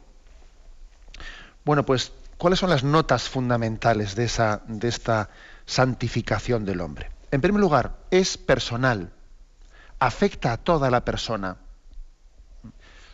[1.67, 5.31] Bueno, pues, ¿cuáles son las notas fundamentales de, esa, de esta
[5.65, 7.11] santificación del hombre?
[7.33, 9.11] En primer lugar, es personal,
[9.99, 11.57] afecta a toda la persona.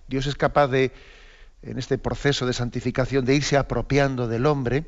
[0.07, 0.93] Dios es capaz de,
[1.63, 4.85] en este proceso de santificación, de irse apropiando del hombre,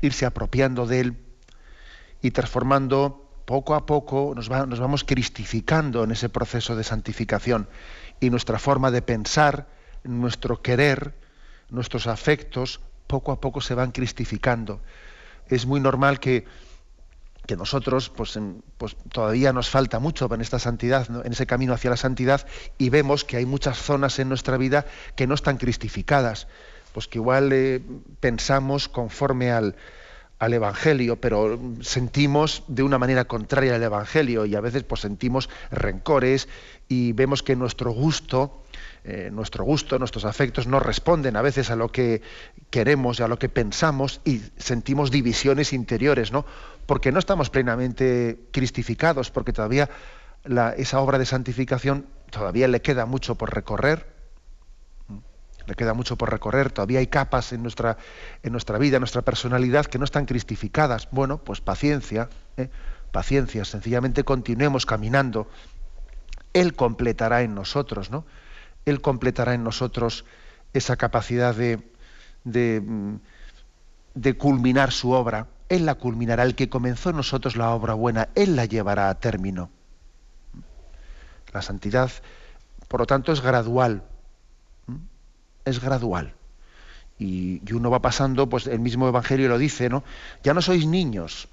[0.00, 1.16] irse apropiando de él
[2.22, 7.68] y transformando poco a poco, nos, nos vamos cristificando en ese proceso de santificación
[8.18, 9.68] y nuestra forma de pensar,
[10.04, 11.20] nuestro querer,
[11.72, 14.80] nuestros afectos poco a poco se van cristificando.
[15.48, 16.44] Es muy normal que,
[17.46, 18.38] que nosotros, pues,
[18.78, 22.46] pues, todavía nos falta mucho en esta santidad, en ese camino hacia la santidad,
[22.78, 26.46] y vemos que hay muchas zonas en nuestra vida que no están cristificadas,
[26.92, 27.82] pues que igual eh,
[28.20, 29.74] pensamos conforme al,
[30.38, 35.48] al Evangelio, pero sentimos de una manera contraria al Evangelio y a veces pues sentimos
[35.70, 36.48] rencores
[36.88, 38.61] y vemos que nuestro gusto
[39.04, 42.22] eh, nuestro gusto, nuestros afectos no responden a veces a lo que
[42.70, 46.46] queremos y a lo que pensamos y sentimos divisiones interiores, ¿no?
[46.86, 49.90] Porque no estamos plenamente cristificados, porque todavía
[50.76, 54.06] esa obra de santificación todavía le queda mucho por recorrer.
[55.66, 57.96] Le queda mucho por recorrer, todavía hay capas en nuestra,
[58.42, 61.08] en nuestra vida, en nuestra personalidad que no están cristificadas.
[61.12, 62.68] Bueno, pues paciencia, ¿eh?
[63.12, 65.48] paciencia, sencillamente continuemos caminando.
[66.52, 68.24] Él completará en nosotros, ¿no?
[68.84, 70.24] Él completará en nosotros
[70.72, 71.82] esa capacidad de,
[72.44, 73.16] de, mm,
[74.14, 75.48] de culminar su obra.
[75.68, 76.42] Él la culminará.
[76.42, 79.70] El que comenzó en nosotros la obra buena, Él la llevará a término.
[81.52, 82.10] La santidad,
[82.88, 84.02] por lo tanto, es gradual.
[85.64, 86.34] Es gradual.
[87.18, 90.02] Y, uno va pasando, pues el mismo Evangelio lo dice, ¿no?
[90.42, 91.48] Ya no sois niños.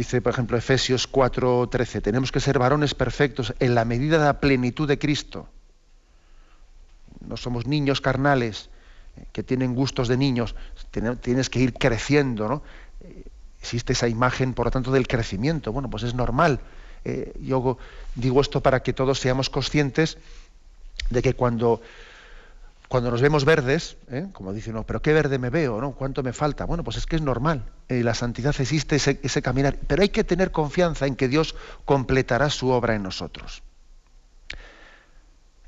[0.00, 4.40] Dice, por ejemplo, Efesios 4:13, tenemos que ser varones perfectos en la medida de la
[4.40, 5.46] plenitud de Cristo.
[7.20, 8.70] No somos niños carnales
[9.18, 10.54] eh, que tienen gustos de niños,
[11.20, 12.62] tienes que ir creciendo, ¿no?
[13.02, 13.24] Eh,
[13.60, 15.70] existe esa imagen, por lo tanto, del crecimiento.
[15.70, 16.60] Bueno, pues es normal.
[17.04, 17.76] Eh, yo
[18.14, 20.16] digo esto para que todos seamos conscientes
[21.10, 21.82] de que cuando
[22.90, 24.26] cuando nos vemos verdes, ¿eh?
[24.32, 25.92] como dicen, no, pero qué verde me veo, ¿no?
[25.92, 26.64] ¿Cuánto me falta?
[26.64, 27.70] Bueno, pues es que es normal.
[27.88, 32.50] En la santidad existe ese, caminar, pero hay que tener confianza en que Dios completará
[32.50, 33.62] su obra en nosotros.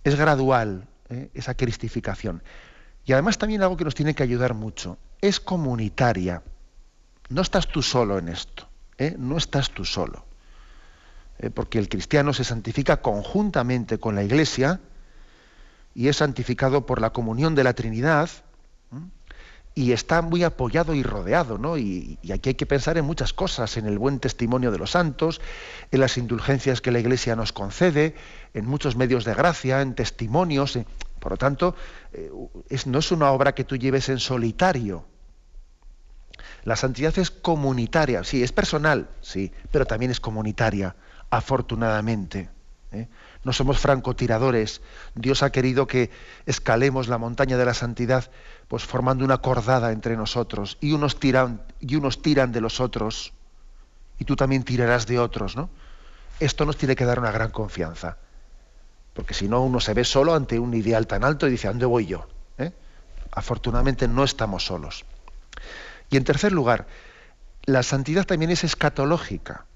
[0.02, 1.30] Es gradual ¿eh?
[1.32, 2.42] esa cristificación.
[3.04, 6.42] Y además también algo que nos tiene que ayudar mucho, es comunitaria.
[7.28, 9.14] No estás tú solo en esto, ¿eh?
[9.16, 10.26] no estás tú solo.
[11.54, 14.80] porque el cristiano se santifica conjuntamente con la iglesia,
[15.94, 18.31] y es santificado por la comunión de la Trinidad
[19.74, 21.78] y está muy apoyado y rodeado, ¿no?
[21.78, 25.40] Y, aquí hay que pensar en muchas cosas, en el buen testimonio de los santos,
[25.90, 28.14] en las indulgencias que la Iglesia nos concede,
[28.52, 30.78] en muchos medios de gracia, en testimonios.
[31.18, 31.74] Por lo tanto,
[32.12, 32.31] eh,
[32.87, 35.07] no es una obra que tú lleves en solitario.
[36.64, 40.94] La santidad es comunitaria, sí, es personal, sí, pero también es comunitaria,
[41.31, 42.50] afortunadamente.
[42.92, 43.09] ¿eh?
[43.44, 44.81] No somos francotiradores.
[45.14, 46.11] Dios ha querido que
[46.46, 48.31] escalemos la montaña de la santidad,
[48.68, 53.33] pues formando una cordada entre nosotros, y unos tiran, y unos tiran de los otros,
[54.18, 55.70] y tú también tirarás de otros, ¿no?
[56.40, 58.18] Esto nos tiene que dar una gran confianza,
[59.14, 61.70] porque si no uno se ve solo ante un ideal tan alto y dice, ¿a
[61.70, 62.28] dónde voy yo?
[62.59, 62.72] ¿Eh?
[63.33, 65.05] Afortunadamente no estamos solos.
[66.11, 66.87] Y en tercer lugar,
[67.64, 69.66] la santidad también es escatológica.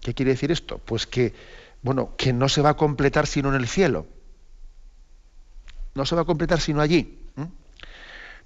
[0.00, 0.78] ¿Qué quiere decir esto?
[0.78, 1.34] Pues que
[1.82, 4.06] bueno, que no se va a completar sino en el cielo.
[5.94, 7.18] No se va a completar sino allí.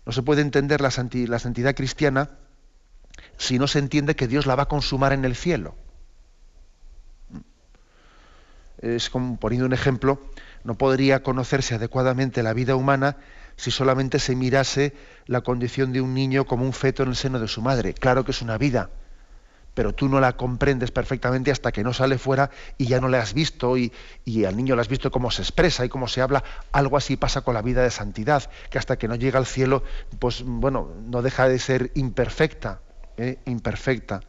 [0.07, 2.31] No se puede entender la, santidad cristiana
[3.37, 5.75] si no se entiende que Dios la va a consumar en el cielo.
[8.79, 10.21] Es como poniendo un ejemplo,
[10.63, 13.17] no podría conocerse adecuadamente la vida humana
[13.57, 14.95] si solamente se mirase
[15.27, 17.93] la condición de un niño como un feto en el seno de su madre.
[17.95, 18.91] Claro que es una vida,
[19.77, 23.19] pero tú no la comprendes perfectamente hasta que no sale fuera y ya no le
[23.19, 23.93] has visto y,
[24.47, 26.43] al niño le has visto cómo se expresa y cómo se habla.
[26.73, 29.85] Algo así pasa con la vida de santidad, que hasta que no llega al cielo,
[30.19, 32.81] pues bueno, no deja de ser imperfecta,
[33.19, 33.39] ¿eh?
[33.45, 34.23] imperfecta.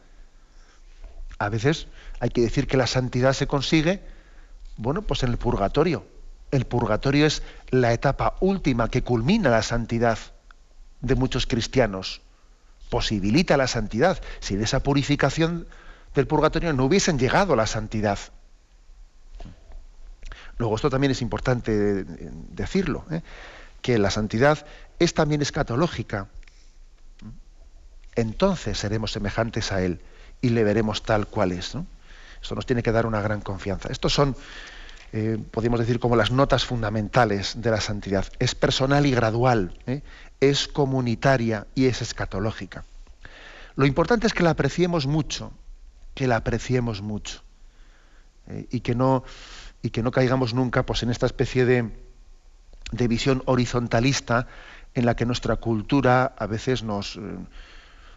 [1.38, 1.88] A veces
[2.20, 4.02] hay que decir que la santidad se consigue,
[4.76, 6.06] bueno, pues en el purgatorio.
[6.50, 10.18] El purgatorio es la etapa última que culmina la santidad
[11.00, 12.20] de muchos cristianos
[12.90, 14.20] posibilita la santidad.
[14.40, 15.66] Sin esa purificación
[16.14, 18.18] del purgatorio no hubiesen llegado a la santidad.
[20.58, 23.22] Luego, esto también es importante decirlo, ¿eh?
[23.80, 24.66] que la santidad
[24.98, 26.26] es también escatológica.
[28.16, 30.00] Entonces seremos semejantes a Él
[30.40, 31.76] y le veremos tal cual es.
[32.42, 33.88] Esto nos tiene que dar una gran confianza.
[33.90, 34.36] Estos son,
[35.12, 38.26] eh, podríamos decir, como las notas fundamentales de la santidad.
[38.40, 39.78] Es personal y gradual.
[39.86, 40.02] ¿eh?
[40.40, 42.84] Es comunitaria y es escatológica.
[43.76, 45.52] Lo importante es que la apreciemos mucho,
[46.14, 47.42] que la apreciemos mucho
[48.48, 49.24] eh, y, que no,
[49.82, 51.90] y que no caigamos nunca pues, en esta especie de,
[52.90, 54.48] de, visión horizontalista
[54.94, 57.20] en la que nuestra cultura a veces nos, eh,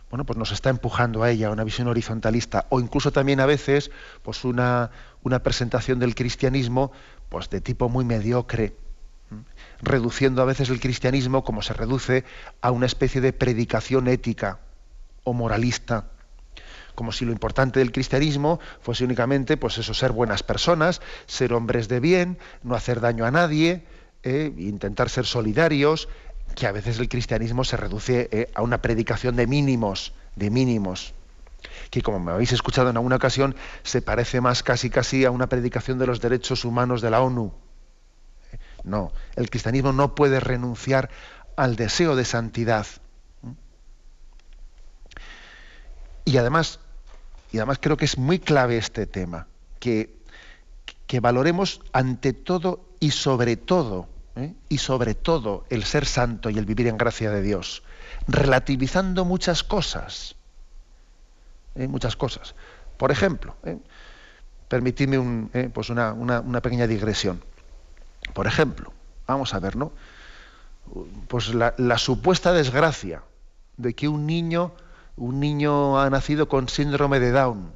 [0.09, 3.91] bueno, pues nos está empujando a ella, una visión horizontalista, o incluso también a veces
[4.23, 4.89] pues una,
[5.21, 6.91] una presentación del cristianismo
[7.29, 8.75] pues, de tipo muy mediocre
[9.81, 12.23] reduciendo a veces el cristianismo como se reduce
[12.61, 14.59] a una especie de predicación ética
[15.23, 16.09] o moralista
[16.95, 21.87] como si lo importante del cristianismo fuese únicamente pues eso ser buenas personas ser hombres
[21.87, 23.85] de bien no hacer daño a nadie
[24.23, 26.09] eh, intentar ser solidarios
[26.55, 31.13] que a veces el cristianismo se reduce eh, a una predicación de mínimos de mínimos
[31.89, 35.47] que como me habéis escuchado en alguna ocasión se parece más casi casi a una
[35.47, 37.53] predicación de los derechos humanos de la ONU
[38.83, 41.09] no, el cristianismo no puede renunciar
[41.55, 42.87] al deseo de santidad.
[46.25, 46.79] Y además,
[47.51, 49.47] y además creo que es muy clave este tema,
[49.79, 50.15] que,
[51.07, 54.53] que valoremos ante todo y sobre todo, ¿eh?
[54.69, 57.83] y sobre todo el ser santo y el vivir en gracia de Dios,
[58.27, 60.35] relativizando muchas cosas.
[61.75, 61.87] ¿eh?
[61.87, 62.55] Muchas cosas.
[62.97, 63.77] Por ejemplo, ¿eh?
[64.67, 67.43] permitidme pues una pequeña digresión.
[68.33, 68.93] Por ejemplo,
[69.27, 69.91] vamos a ver, ¿no?
[71.27, 73.23] pues la, supuesta desgracia
[73.77, 74.73] de que un niño,
[75.15, 77.71] un niño ha nacido con síndrome de Down.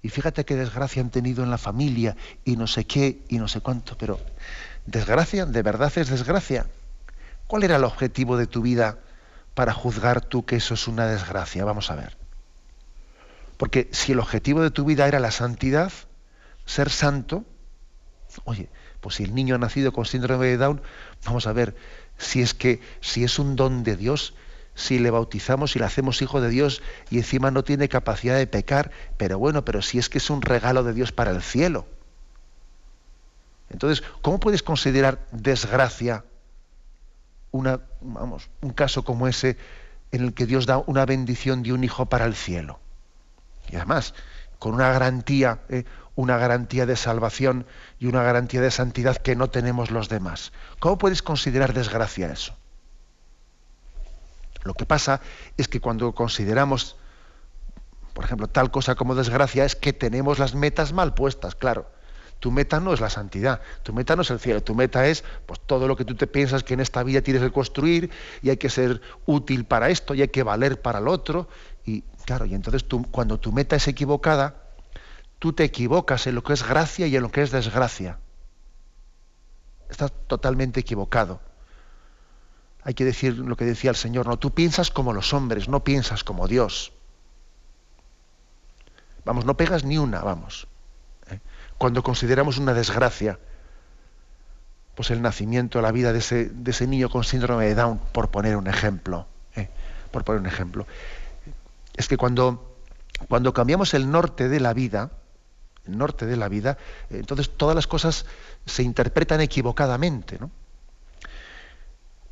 [0.00, 3.48] Y fíjate qué desgracia han tenido en la familia y no sé qué y no
[3.48, 4.18] sé cuánto, pero
[4.86, 6.66] desgracia, de verdad es desgracia.
[7.46, 8.98] ¿Cuál era el objetivo de tu vida
[9.54, 11.64] para juzgar tú que eso es una desgracia?
[11.64, 12.16] Vamos a ver.
[13.56, 15.92] Porque si el objetivo de tu vida era la santidad,
[16.64, 17.44] ser santo,
[18.44, 18.68] oye,
[19.00, 20.82] pues si el niño ha nacido con síndrome de Down,
[21.24, 21.76] vamos a ver
[22.18, 24.34] si es que si es un don de Dios,
[24.74, 28.46] si le bautizamos y le hacemos hijo de Dios y encima no tiene capacidad de
[28.46, 31.86] pecar, pero bueno, pero si es que es un regalo de Dios para el cielo.
[33.70, 36.24] Entonces, ¿cómo puedes considerar desgracia
[37.50, 39.56] una, vamos, un caso como ese
[40.12, 42.78] en el que Dios da una bendición de un hijo para el cielo?
[43.70, 44.14] Y además,
[44.58, 45.84] con una garantía, eh,
[46.18, 47.64] una garantía de salvación
[48.00, 50.50] y una garantía de santidad que no tenemos los demás.
[50.80, 52.56] ¿Cómo puedes considerar desgracia eso?
[54.64, 55.20] Lo que pasa
[55.56, 56.96] es que cuando consideramos,
[58.14, 61.88] por ejemplo, tal cosa como desgracia, es que tenemos las metas mal puestas, claro.
[62.40, 65.22] Tu meta no es la santidad, tu meta no es el cielo, tu meta es
[65.46, 68.10] pues, todo lo que tú te piensas que en esta vida tienes que construir
[68.42, 71.48] y hay que ser útil para esto y hay que valer para el otro.
[71.86, 74.67] Y claro, y entonces tú, cuando tu meta es equivocada,
[75.38, 78.18] tú te equivocas en lo que es gracia y en lo que es desgracia.
[79.88, 81.40] Estás totalmente equivocado.
[82.82, 85.84] Hay que decir lo que decía el Señor, no, tú piensas como los hombres, no
[85.84, 86.92] piensas como Dios.
[89.24, 90.68] Vamos, no pegas ni una, vamos
[91.78, 93.38] cuando consideramos una desgracia,
[94.96, 98.66] pues el nacimiento, la vida de ese, niño con síndrome de Down, por poner un
[98.66, 99.26] ejemplo.
[99.54, 99.70] ¿eh?
[100.10, 100.86] Por poner un ejemplo.
[101.96, 102.76] Es que cuando,
[103.28, 105.12] cuando cambiamos el norte de la vida,
[105.86, 106.78] el norte de la vida,
[107.10, 108.26] entonces todas las cosas
[108.66, 110.38] se interpretan equivocadamente.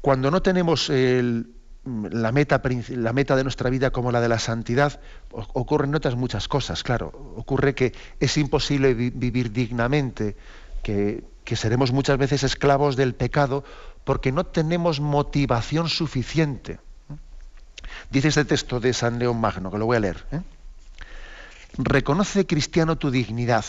[0.01, 4.39] Cuando no tenemos el, la meta, la meta de nuestra vida como la de la
[4.39, 7.35] santidad, ocurren otras muchas cosas, claro.
[7.37, 10.37] Ocurre que es imposible vivir dignamente,
[10.83, 11.25] que,
[11.55, 13.65] seremos muchas veces esclavos del pecado
[14.05, 16.79] porque no tenemos motivación suficiente.
[18.11, 20.25] Dice este texto de San León Magno, que lo voy a leer.
[20.33, 20.41] ¿eh?
[21.79, 23.65] Reconoce, cristiano, tu dignidad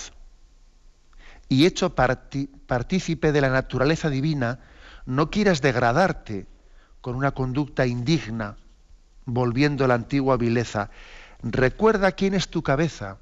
[1.49, 4.59] y hecho partícipe de la naturaleza divina,
[5.05, 6.45] no quieras degradarte
[7.01, 8.57] con una conducta indigna,
[9.25, 10.89] volviendo la antigua vileza.
[11.41, 13.17] Recuerda quién es tu cabeza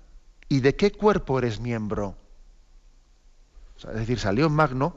[0.50, 2.16] y de qué cuerpo eres miembro.
[3.78, 4.96] es decir, Salió Magno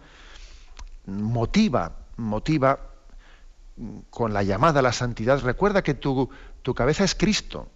[1.06, 2.78] motiva, motiva
[4.10, 5.40] con la llamada a la santidad.
[5.40, 6.30] Recuerda que tu,
[6.62, 7.68] tu cabeza es Cristo.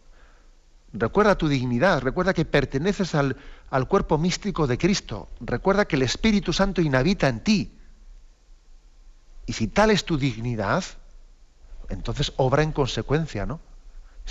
[0.93, 3.36] Recuerda tu dignidad, recuerda que perteneces al,
[3.70, 7.78] al, cuerpo místico de Cristo, recuerda que el Espíritu Santo inhabita en ti.
[9.47, 10.84] Y si tal es tu dignidad,
[11.88, 13.61] entonces obra en consecuencia, ¿no?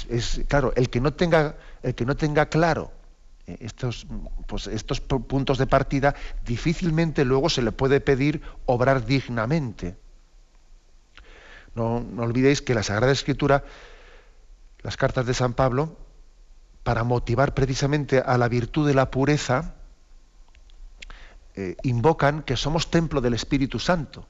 [0.10, 2.92] Es, claro, el que no tenga, el que no tenga claro
[3.48, 4.08] eh, estos,
[4.48, 9.98] pues estos puntos de partida, difícilmente luego se le puede pedir obrar dignamente.
[11.76, 13.64] No, olvidéis que la Sagrada Escritura,
[14.82, 15.98] las cartas de San Pablo,
[16.84, 19.76] para motivar precisamente a la virtud de la pureza,
[21.56, 24.28] eh, invocan que somos templo del Espíritu Santo.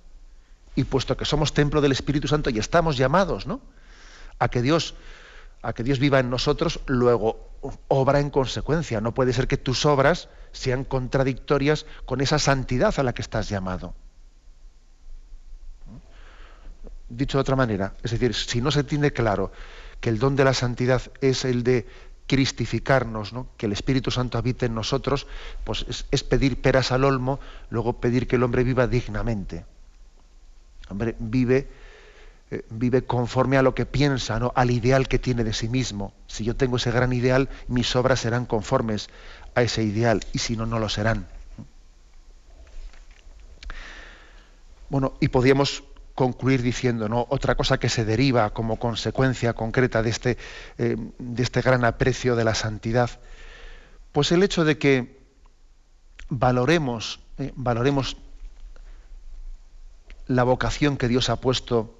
[0.75, 3.61] Y puesto que somos templo del Espíritu Santo y estamos llamados, ¿no?
[4.39, 4.95] A que Dios,
[5.61, 7.51] a que Dios viva en nosotros, luego
[7.87, 9.01] obra en consecuencia.
[9.01, 13.49] No puede ser que tus obras sean contradictorias con esa santidad a la que estás
[13.49, 13.93] llamado.
[17.09, 19.51] Dicho de otra manera, es decir, si no se tiene claro
[19.99, 21.85] que el don de la santidad es el de
[22.31, 23.47] cristificarnos, ¿no?
[23.57, 25.27] que el Espíritu Santo habite en nosotros,
[25.65, 29.65] pues es, pedir peras al olmo, luego pedir que el hombre viva dignamente.
[30.87, 31.67] Hombre, vive,
[32.49, 34.53] eh, vive conforme a lo que piensa, ¿no?
[34.55, 36.13] al ideal que tiene de sí mismo.
[36.27, 39.09] Si yo tengo ese gran ideal, mis obras serán conformes
[39.53, 41.27] a ese ideal, y si no, no lo serán.
[44.87, 45.83] Bueno, y podríamos
[46.15, 47.25] concluir diciendo, ¿no?
[47.29, 50.37] Otra cosa que se deriva como consecuencia concreta de este,
[50.77, 53.09] eh, de este gran aprecio de la santidad,
[54.11, 55.19] pues el hecho de que
[56.29, 58.17] valoremos, eh, valoremos
[60.27, 61.97] la vocación que Dios ha puesto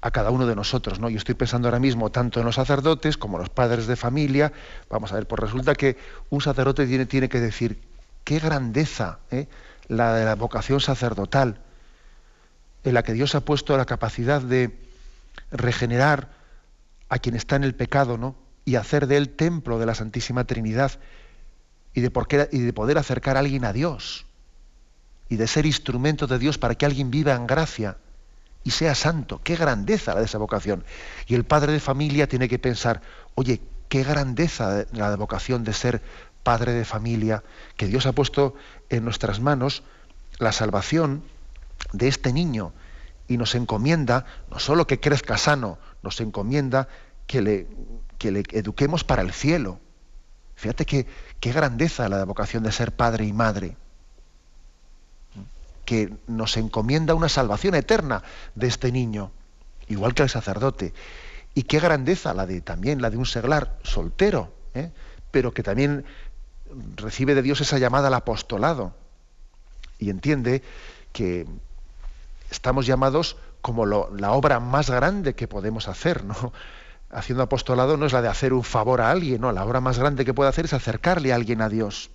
[0.00, 1.08] a cada uno de nosotros, ¿no?
[1.08, 4.52] Yo estoy pensando ahora mismo tanto en los sacerdotes como en los padres de familia.
[4.88, 5.96] Vamos a ver, pues resulta que
[6.30, 7.80] un sacerdote tiene, tiene que decir
[8.22, 9.48] qué grandeza ¿eh?
[9.88, 11.60] La de la vocación sacerdotal,
[12.84, 14.78] en la que Dios ha puesto la capacidad de
[15.50, 16.30] regenerar
[17.08, 18.36] a quien está en el pecado, ¿no?
[18.64, 20.92] Y hacer de él templo de la Santísima Trinidad
[21.94, 24.26] y de, y de poder acercar a alguien a Dios
[25.28, 27.96] y de ser instrumento de Dios para que alguien viva en gracia
[28.64, 29.40] y sea santo.
[29.42, 30.84] Qué grandeza la de esa vocación.
[31.26, 33.02] Y el padre de familia tiene que pensar,
[33.34, 36.02] oye, qué grandeza la vocación de ser
[36.42, 37.42] padre de familia,
[37.76, 38.54] que Dios ha puesto
[38.90, 39.82] en nuestras manos
[40.38, 41.22] la salvación
[41.92, 42.72] de este niño
[43.28, 46.88] y nos encomienda no solo que crezca sano, nos encomienda
[47.26, 47.66] que le,
[48.18, 49.80] que le eduquemos para el cielo.
[50.54, 53.76] Fíjate qué grandeza la vocación de ser padre y madre
[55.86, 58.22] que nos encomienda una salvación eterna
[58.54, 59.30] de este niño,
[59.88, 60.92] igual que el sacerdote.
[61.54, 64.90] Y qué grandeza la de también la de un seglar soltero, ¿eh?
[65.30, 66.04] pero que también
[66.96, 68.94] recibe de Dios esa llamada al apostolado
[69.98, 70.62] y entiende
[71.12, 71.46] que
[72.50, 76.52] estamos llamados como la obra más grande que podemos hacer, ¿no?
[77.10, 79.98] Haciendo apostolado no es la de hacer un favor a alguien, no, la obra más
[79.98, 82.10] grande que puede hacer es acercarle a alguien a Dios.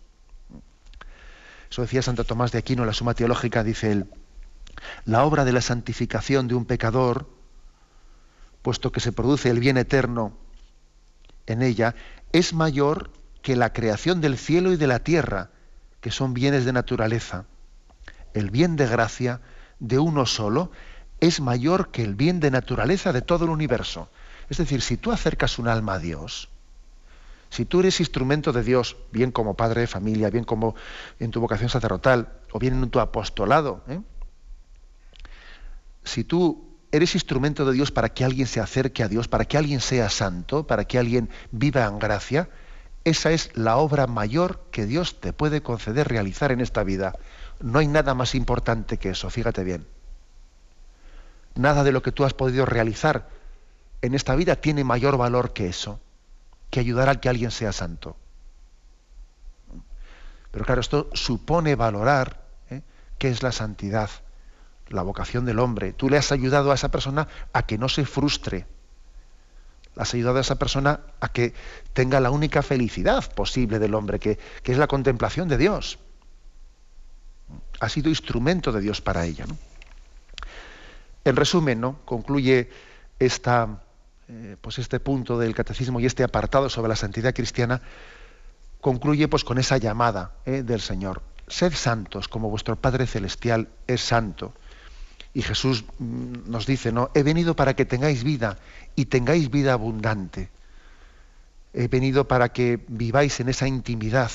[1.69, 4.09] Eso decía Santo Tomás de Aquino en la Suma Teológica, dice él,
[5.05, 7.29] la obra de la santificación de un pecador,
[8.61, 10.33] puesto que se produce el bien eterno
[11.47, 11.95] en ella,
[12.33, 13.09] es mayor
[13.41, 15.49] que la creación del cielo y de la tierra,
[15.99, 17.45] que son bienes de naturaleza.
[18.33, 19.41] El bien de gracia
[19.79, 20.71] de uno solo
[21.19, 24.09] es mayor que el bien de naturaleza de todo el universo.
[24.49, 26.49] Es decir, si tú acercas un alma a Dios,
[27.49, 30.75] si tú eres instrumento de Dios, bien como padre de familia, bien como
[31.19, 33.99] en tu vocación sacerdotal, o bien en tu apostolado, ¿eh?
[36.03, 39.57] si tú eres instrumento de Dios para que alguien se acerque a Dios, para que
[39.57, 42.49] alguien sea santo, para que alguien viva en gracia,
[43.03, 47.13] esa es la obra mayor que Dios te puede conceder realizar en esta vida.
[47.59, 49.87] No hay nada más importante que eso, fíjate bien.
[51.55, 53.29] Nada de lo que tú has podido realizar
[54.01, 55.99] en esta vida tiene mayor valor que eso
[56.71, 58.15] que ayudar a que alguien sea santo.
[60.51, 62.81] Pero claro, esto supone valorar ¿eh?
[63.19, 64.09] qué es la santidad,
[64.87, 65.93] la vocación del hombre.
[65.93, 68.65] Tú le has ayudado a esa persona a que no se frustre.
[69.95, 71.53] Has ayudado a esa persona a que
[71.93, 75.99] tenga la única felicidad posible del hombre, que, que es la contemplación de Dios.
[77.79, 79.45] Ha sido instrumento de Dios para ella.
[81.23, 81.99] En resumen, ¿no?
[82.05, 82.69] concluye
[83.19, 83.81] esta,
[84.27, 87.81] eh, pues este punto del catecismo y este apartado sobre la santidad cristiana
[88.79, 91.21] concluye pues con esa llamada eh, del Señor.
[91.47, 94.53] Sed santos como vuestro Padre Celestial es santo.
[95.33, 97.09] Y Jesús mm, nos dice, ¿no?
[97.13, 98.57] He venido para que tengáis vida
[98.95, 100.49] y tengáis vida abundante.
[101.73, 104.31] He venido para que viváis en esa intimidad,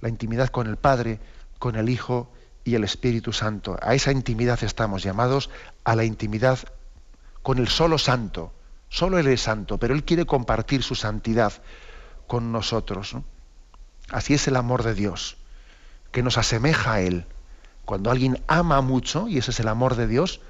[0.00, 1.20] la intimidad con el Padre,
[1.58, 2.32] con el Hijo
[2.64, 3.78] y el Espíritu Santo.
[3.82, 5.50] A esa intimidad estamos llamados,
[5.84, 6.58] a la intimidad
[7.42, 8.52] con el solo santo.
[8.88, 11.52] Solo Él es santo, pero Él quiere compartir su santidad
[12.26, 13.14] con nosotros.
[14.08, 15.36] Así es el amor de Dios,
[16.12, 17.26] que nos asemeja a Él.
[17.90, 20.40] Cuando alguien ama mucho, y ese es el amor de Dios,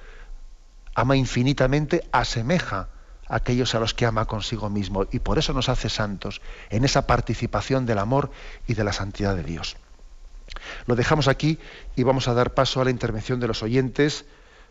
[0.94, 2.88] ama infinitamente, asemeja
[3.26, 5.06] a aquellos a los que ama consigo mismo.
[5.10, 8.30] Y por eso nos hace santos, en esa participación del amor
[8.66, 9.78] y de la santidad de Dios.
[10.84, 11.58] Lo dejamos aquí
[11.96, 14.26] y vamos a dar paso a la intervención de los oyentes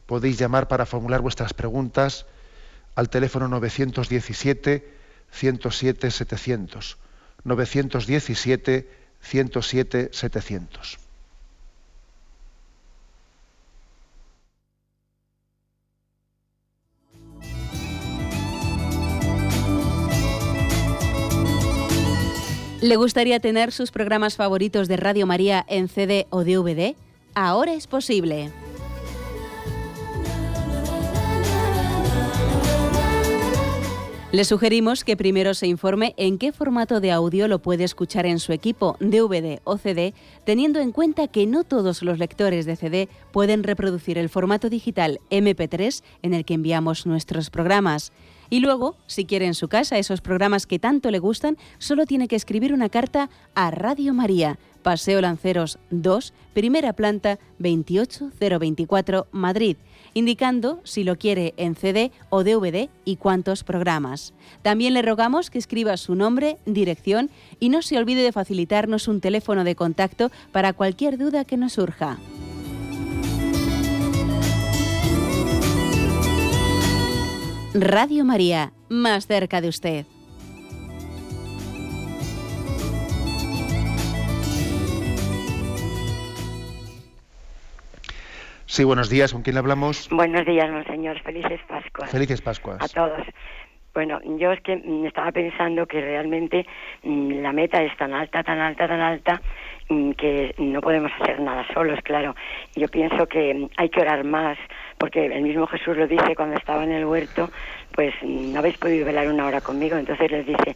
[0.06, 2.28] podéis llamar para formular vuestras preguntas
[2.94, 4.94] al teléfono 917
[5.32, 6.98] 107 700.
[7.46, 8.90] 917
[9.22, 11.09] 107 700.
[22.82, 26.96] ¿Le gustaría tener sus programas favoritos de Radio María en CD o DVD?
[27.36, 28.52] Ahora es posible.
[34.32, 38.40] Le sugerimos que primero se informe en qué formato de audio lo puede escuchar en
[38.40, 40.14] su equipo, DVD o CD,
[40.46, 45.20] teniendo en cuenta que no todos los lectores de CD pueden reproducir el formato digital
[45.32, 48.14] MP3 en el que enviamos nuestros programas.
[48.50, 52.28] Y luego, si quiere en su casa esos programas que tanto le gustan, solo tiene
[52.28, 59.78] que escribir una carta a Radio María, Paseo Lanceros 2, primera planta 28024, Madrid
[60.14, 64.34] indicando si lo quiere en CD o DVD y cuántos programas.
[64.62, 67.30] También le rogamos que escriba su nombre, dirección
[67.60, 71.74] y no se olvide de facilitarnos un teléfono de contacto para cualquier duda que nos
[71.74, 72.18] surja.
[77.74, 80.06] Radio María, más cerca de usted.
[88.66, 89.34] Sí, buenos días.
[89.34, 90.10] ¿Con quién hablamos?
[90.10, 91.22] Buenos días, monseñor.
[91.22, 92.10] Felices Pascuas.
[92.10, 92.82] Felices Pascuas.
[92.82, 93.28] A todos.
[93.94, 96.66] Bueno, yo es que mm, estaba pensando que realmente
[97.04, 99.42] mm, la meta es tan alta, tan alta, tan alta,
[99.90, 102.36] mm, que no podemos hacer nada solos, claro.
[102.76, 104.58] Yo pienso que hay que orar más,
[105.00, 107.50] porque el mismo Jesús lo dice cuando estaba en el huerto,
[107.94, 110.76] pues no habéis podido velar una hora conmigo, entonces les dice,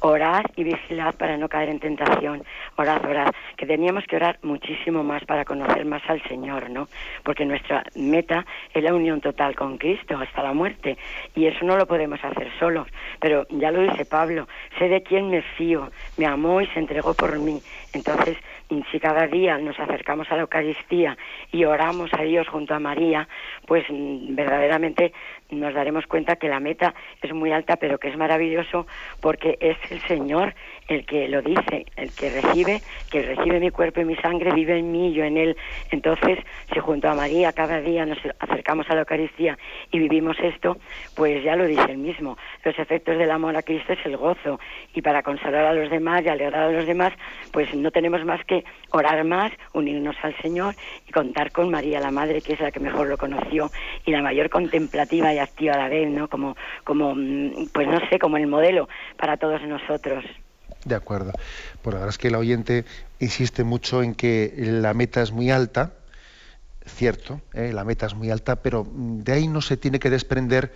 [0.00, 2.44] orad y vigilad para no caer en tentación,
[2.76, 6.88] orad, orad, que teníamos que orar muchísimo más para conocer más al Señor, ¿no?
[7.22, 8.44] Porque nuestra meta
[8.74, 10.98] es la unión total con Cristo hasta la muerte.
[11.34, 12.86] Y eso no lo podemos hacer solos,
[13.18, 14.46] pero ya lo dice Pablo,
[14.78, 17.62] sé de quién me fío, me amó y se entregó por mí,
[17.94, 18.36] entonces
[18.90, 21.16] si cada día nos acercamos a la Eucaristía
[21.52, 23.28] y oramos a Dios junto a María,
[23.66, 25.12] pues mm, verdaderamente
[25.50, 28.86] nos daremos cuenta que la meta es muy alta, pero que es maravilloso
[29.20, 30.54] porque es el Señor
[30.88, 34.78] el que lo dice, el que recibe, que recibe mi cuerpo y mi sangre, vive
[34.78, 35.56] en mí y yo en él.
[35.90, 36.38] Entonces,
[36.72, 39.58] si junto a María cada día nos acercamos a la Eucaristía
[39.90, 40.76] y vivimos esto,
[41.14, 42.36] pues ya lo dice él mismo.
[42.64, 44.60] Los efectos del amor a Cristo es el gozo
[44.94, 47.12] y para consolar a los demás y alegrar a los demás,
[47.52, 50.74] pues no tenemos más que orar más, unirnos al Señor
[51.08, 53.70] y contar con María, la Madre, que es la que mejor lo conoció
[54.04, 56.28] y la mayor contemplativa y activa a la vez, ¿no?
[56.28, 60.24] Como, como, mm, pues no sé, como el modelo para todos nosotros.
[60.84, 61.32] De acuerdo.
[61.82, 62.84] Pues la verdad es que el oyente
[63.18, 65.92] insiste mucho en que la meta es muy alta,
[66.86, 67.72] cierto, ¿eh?
[67.72, 70.72] la meta es muy alta, pero de ahí no se tiene que desprender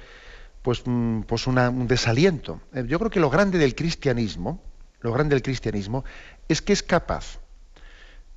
[0.62, 2.60] pues, mm, pues un desaliento.
[2.74, 4.62] Eh, yo creo que lo grande del cristianismo,
[5.00, 6.04] lo grande del cristianismo
[6.48, 7.38] es que es capaz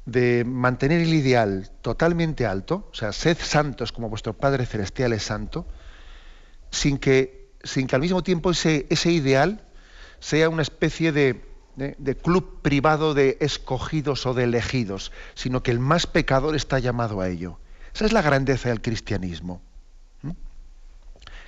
[0.06, 5.24] de mantener el ideal totalmente alto, o sea, sed santos como vuestro Padre Celestial es
[5.24, 5.66] santo,
[6.72, 9.62] sin que, sin que al mismo tiempo ese, ese ideal
[10.20, 11.51] sea una especie de,
[11.98, 17.22] de, club privado de escogidos o de elegidos, sino que el más pecador está llamado
[17.22, 17.58] a ello.
[17.94, 19.62] Esa es la grandeza del cristianismo,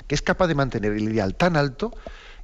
[0.07, 1.93] que es capaz de mantener el ideal tan alto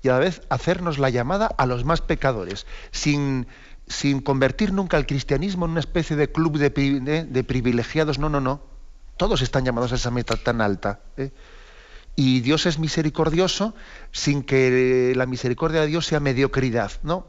[0.02, 3.48] y a la vez hacernos la llamada a los más pecadores, sin,
[3.88, 8.20] sin convertir nunca el cristianismo en una especie de club de, de, privilegiados.
[8.20, 8.62] No, no, no.
[9.18, 11.02] Todos están llamados a esa meta tan alta.
[11.18, 11.32] ¿eh?
[12.16, 13.76] Y Dios es misericordioso
[14.12, 16.92] sin que la misericordia de Dios sea mediocridad.
[17.04, 17.28] No,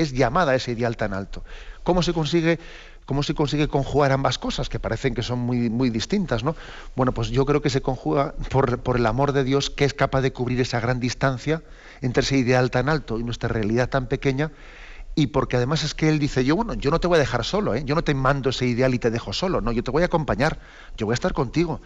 [0.00, 1.44] es llamada a ese ideal tan alto.
[1.82, 2.58] ¿Cómo se consigue,
[3.06, 6.44] cómo se consigue conjugar ambas cosas, que parecen que son muy, muy distintas?
[6.44, 6.56] ¿no?
[6.96, 9.94] Bueno, pues yo creo que se conjuga por, por el amor de Dios que es
[9.94, 11.62] capaz de cubrir esa gran distancia
[12.00, 14.50] entre ese ideal tan alto y nuestra realidad tan pequeña
[15.14, 17.44] y porque además es que él dice, yo bueno, yo no te voy a dejar
[17.44, 17.82] solo, ¿eh?
[17.84, 20.06] yo no te mando ese ideal y te dejo solo, no, yo te voy a
[20.06, 20.58] acompañar,
[20.96, 21.80] yo voy a estar contigo.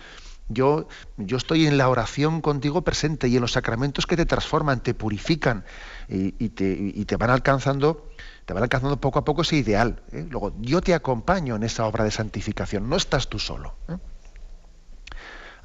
[0.48, 4.80] Yo, yo estoy en la oración contigo presente y en los sacramentos que te transforman,
[4.80, 5.64] te purifican
[6.08, 8.10] y, te, van alcanzando,
[8.44, 10.02] te van alcanzando poco a poco ese ideal.
[10.12, 10.26] ¿eh?
[10.28, 13.74] Luego, yo te acompaño en esa obra de santificación, no estás tú solo.
[13.88, 13.96] ¿eh?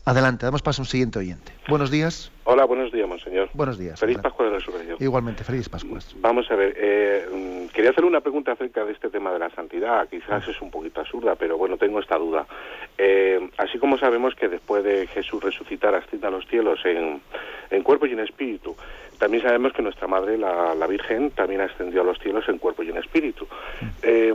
[0.06, 1.54] Adelante, damos paso a un siguiente oyente.
[1.68, 2.32] Buenos días.
[2.52, 3.48] Hola, buenos días, monseñor.
[3.54, 4.00] Buenos días.
[4.00, 4.98] Feliz Pascua de Resurrección.
[5.00, 6.00] Igualmente, feliz Pascua.
[6.16, 10.10] Vamos a ver, eh, quería hacer una pregunta acerca de este tema de la santidad.
[10.10, 12.48] Quizás es un poquito absurda, pero bueno, tengo esta duda.
[12.98, 17.22] Eh, así como sabemos que después de Jesús resucitar asciende a los cielos en,
[17.70, 18.76] en cuerpo y en espíritu,
[19.20, 22.90] también sabemos que nuestra madre, la, Virgen, también ascendió a los cielos en cuerpo y
[22.90, 23.46] en espíritu.
[24.02, 24.34] Eh,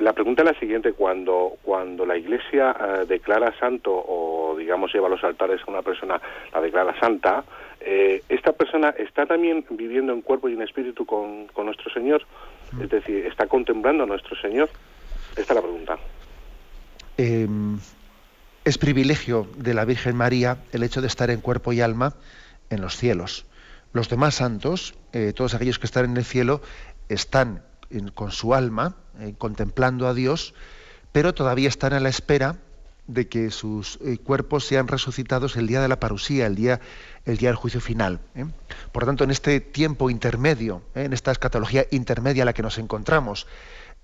[0.00, 5.06] la pregunta es la siguiente, cuando, cuando la Iglesia eh, declara santo o, digamos, lleva
[5.06, 6.20] a los altares a una persona,
[6.52, 7.44] la declara santa,
[7.86, 12.22] eh, ¿esta persona está también viviendo en cuerpo y en espíritu con, con nuestro Señor?
[12.82, 14.68] Es decir, ¿está contemplando a nuestro Señor?
[15.36, 15.98] Esta es la pregunta.
[17.16, 17.78] Em,
[18.64, 22.14] es privilegio de la Virgen María el hecho de estar en cuerpo y alma
[22.68, 23.46] en los cielos
[23.96, 26.60] los demás santos, eh, todos aquellos que están en el cielo,
[27.08, 27.62] están
[28.14, 30.54] con su alma eh, contemplando a Dios,
[31.12, 32.56] pero todavía están a la espera
[33.06, 36.80] de que sus eh, cuerpos sean resucitados el día de la parusía, el día,
[37.24, 38.20] el día del juicio final.
[38.92, 42.78] Por lo tanto, en este tiempo intermedio, en esta escatología intermedia en la que nos
[42.78, 43.46] encontramos,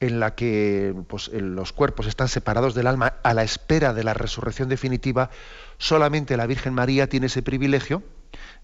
[0.00, 4.14] en la que pues, los cuerpos están separados del alma a la espera de la
[4.14, 5.30] resurrección definitiva,
[5.78, 8.02] solamente la Virgen María tiene ese privilegio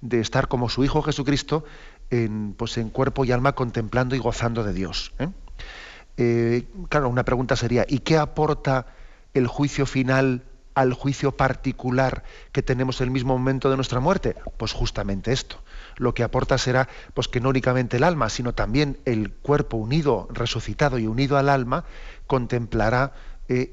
[0.01, 1.64] de estar como su Hijo Jesucristo
[2.11, 5.12] en, pues, en cuerpo y alma contemplando y gozando de Dios.
[5.18, 5.28] ¿eh?
[6.16, 8.86] Eh, claro, una pregunta sería, ¿y qué aporta
[9.35, 12.22] el juicio final al juicio particular
[12.53, 14.37] que tenemos en el mismo momento de nuestra muerte?
[14.57, 15.61] Pues justamente esto.
[15.97, 20.29] Lo que aporta será pues que no únicamente el alma, sino también el cuerpo unido,
[20.31, 21.85] resucitado y unido al alma,
[22.29, 23.12] contemplará,
[23.49, 23.72] eh,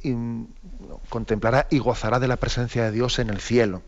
[1.09, 3.83] contemplará y gozará de la presencia de Dios en el cielo.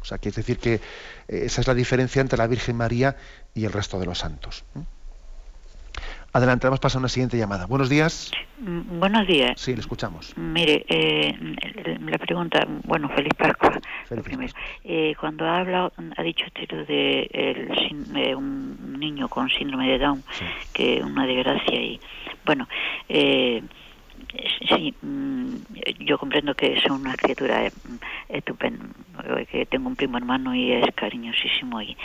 [0.00, 0.80] O sea, quiere decir que eh,
[1.28, 3.16] esa es la diferencia entre la Virgen María
[3.54, 4.64] y el resto de los santos.
[6.32, 7.66] Adelante, vamos a pasar a una siguiente llamada.
[7.66, 8.30] Buenos días.
[8.60, 9.60] Mm, buenos días.
[9.60, 10.32] Sí, le escuchamos.
[10.36, 11.36] Mire, eh,
[12.06, 13.80] la pregunta, bueno, feliz Pascua.
[14.06, 14.52] Feliz primero.
[14.84, 19.98] Eh, cuando ha hablado, ha dicho usted de el, eh, un niño con síndrome de
[19.98, 20.22] Down,
[20.72, 22.00] que es una desgracia y,
[22.46, 22.68] bueno,
[23.08, 23.62] eh,
[24.68, 25.56] sí, mm,
[26.00, 27.72] yo comprendo que es una criatura eh,
[28.28, 28.84] estupenda,
[29.50, 31.80] que tengo un primo hermano y es cariñosísimo.
[31.82, 31.96] Y,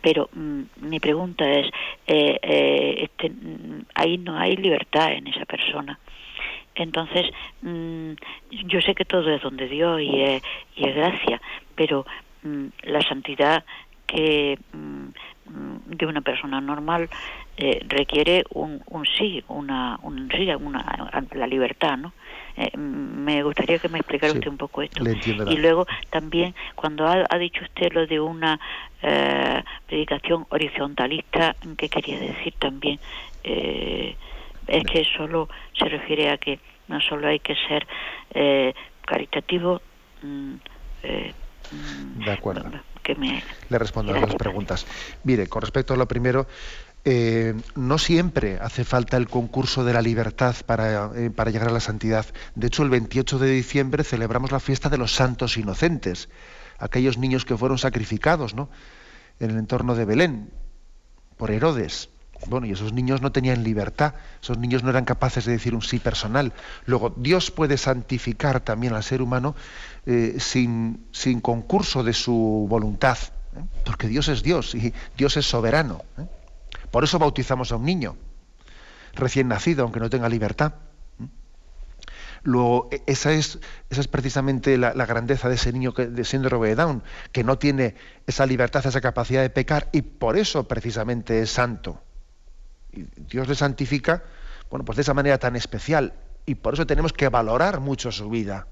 [0.00, 1.66] pero mm, mi pregunta es,
[2.06, 5.98] eh, eh, este, mm, ahí no hay libertad en esa persona.
[6.74, 7.26] Entonces,
[7.62, 10.42] yo sé que todo es donde Dios y es,
[10.74, 11.38] y es gracia,
[11.74, 12.06] pero
[12.82, 13.62] la santidad
[14.06, 14.58] que
[15.86, 17.10] de una persona normal
[17.64, 22.12] eh, requiere un, un, sí, una, un sí, una, la libertad, ¿no?
[22.56, 25.04] Eh, me gustaría que me explicara usted un poco esto.
[25.48, 28.58] Y luego también, cuando ha, dicho usted lo de una
[29.00, 32.98] eh, predicación horizontalista, ¿qué quería decir también?
[33.44, 35.48] es que solo
[35.78, 36.58] se refiere a que
[36.88, 37.86] no solo hay que ser
[39.06, 39.80] caritativo,
[40.22, 40.54] mm,
[42.24, 42.72] de acuerdo.
[43.04, 43.42] Que me...
[43.68, 44.84] Le respondo a las preguntas.
[45.22, 46.46] Mire, con respecto a lo primero,
[47.04, 51.80] eh, no siempre hace falta el concurso de la libertad eh, para, llegar a la
[51.80, 52.26] santidad.
[52.54, 56.28] De hecho, el 28 de diciembre celebramos la fiesta de los santos inocentes,
[56.78, 58.68] aquellos niños que fueron sacrificados ¿no?
[59.40, 60.50] en el entorno de Belén
[61.36, 62.08] por Herodes.
[62.46, 65.82] Bueno, y esos niños no tenían libertad, esos niños no eran capaces de decir un
[65.82, 66.52] sí personal.
[66.86, 69.54] Luego, Dios puede santificar también al ser humano
[70.06, 73.16] eh, sin, sin, concurso de su voluntad,
[73.84, 76.02] porque Dios es Dios y Dios es soberano.
[76.90, 78.16] Por eso bautizamos a un niño
[79.14, 80.74] recién nacido, aunque no tenga libertad.
[82.44, 83.58] Luego, e, esa es,
[84.10, 87.94] precisamente la, grandeza de ese niño que, de síndrome de Down, que no tiene
[88.26, 92.02] esa libertad, esa capacidad de pecar, y por eso precisamente es santo.
[92.92, 94.24] Y Dios le santifica,
[94.70, 96.14] bueno, pues de esa manera tan especial,
[96.44, 98.66] y por eso tenemos que valorar mucho su vida.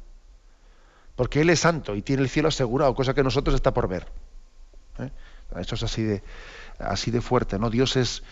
[1.14, 4.06] Porque Él es santo y tiene el cielo asegurado, cosa que nosotros está por ver.
[4.98, 5.10] ¿Eh?
[5.56, 6.22] Eso es así de,
[6.82, 7.70] así de fuerte, ¿no?
[7.70, 8.22] Dios es,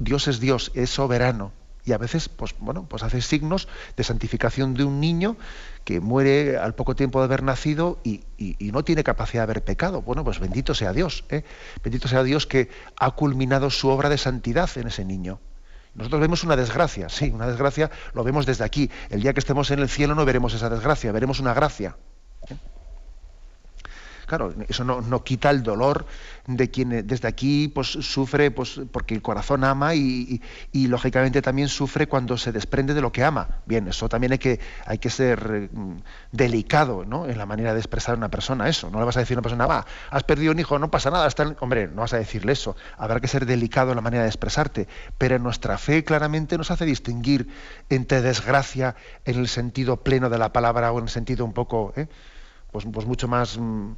[0.00, 1.52] Dios es Dios, soberano.
[1.86, 5.36] Y a veces, pues bueno, pues hace signos de santificación de un niño
[5.84, 8.24] que muere al poco tiempo de haber nacido y,
[8.72, 10.00] no tiene capacidad de haber pecado.
[10.00, 11.44] Bueno, pues bendito sea Dios, ¿eh?
[11.82, 15.40] bendito sea Dios que ha culminado su obra de santidad en ese niño.
[15.94, 18.90] Nosotros vemos una desgracia, sí, una desgracia lo vemos desde aquí.
[19.10, 21.96] El día que estemos en el cielo no veremos esa desgracia, veremos una gracia.
[22.48, 22.56] ¿eh?
[24.34, 26.06] Claro, eso no, quita el dolor
[26.48, 30.40] de quien desde aquí pues, sufre pues, porque el corazón ama y,
[30.72, 33.60] lógicamente también sufre cuando se desprende de lo que ama.
[33.64, 35.98] Bien, eso también hay que, hay que ser mm,
[36.32, 37.28] delicado ¿no?
[37.28, 38.90] en la manera de expresar a una persona eso.
[38.90, 41.12] No le vas a decir a una persona, va, has perdido un hijo, no pasa
[41.12, 41.28] nada.
[41.28, 42.74] Está Hombre, no vas a decirle eso.
[42.98, 44.88] Habrá que ser delicado en la manera de expresarte.
[45.16, 47.46] Pero nuestra fe claramente nos hace distinguir
[47.88, 51.92] entre desgracia en el sentido pleno de la palabra o en el sentido un poco...
[51.94, 52.08] ¿eh?
[52.74, 53.92] Pues, pues mucho más, mm,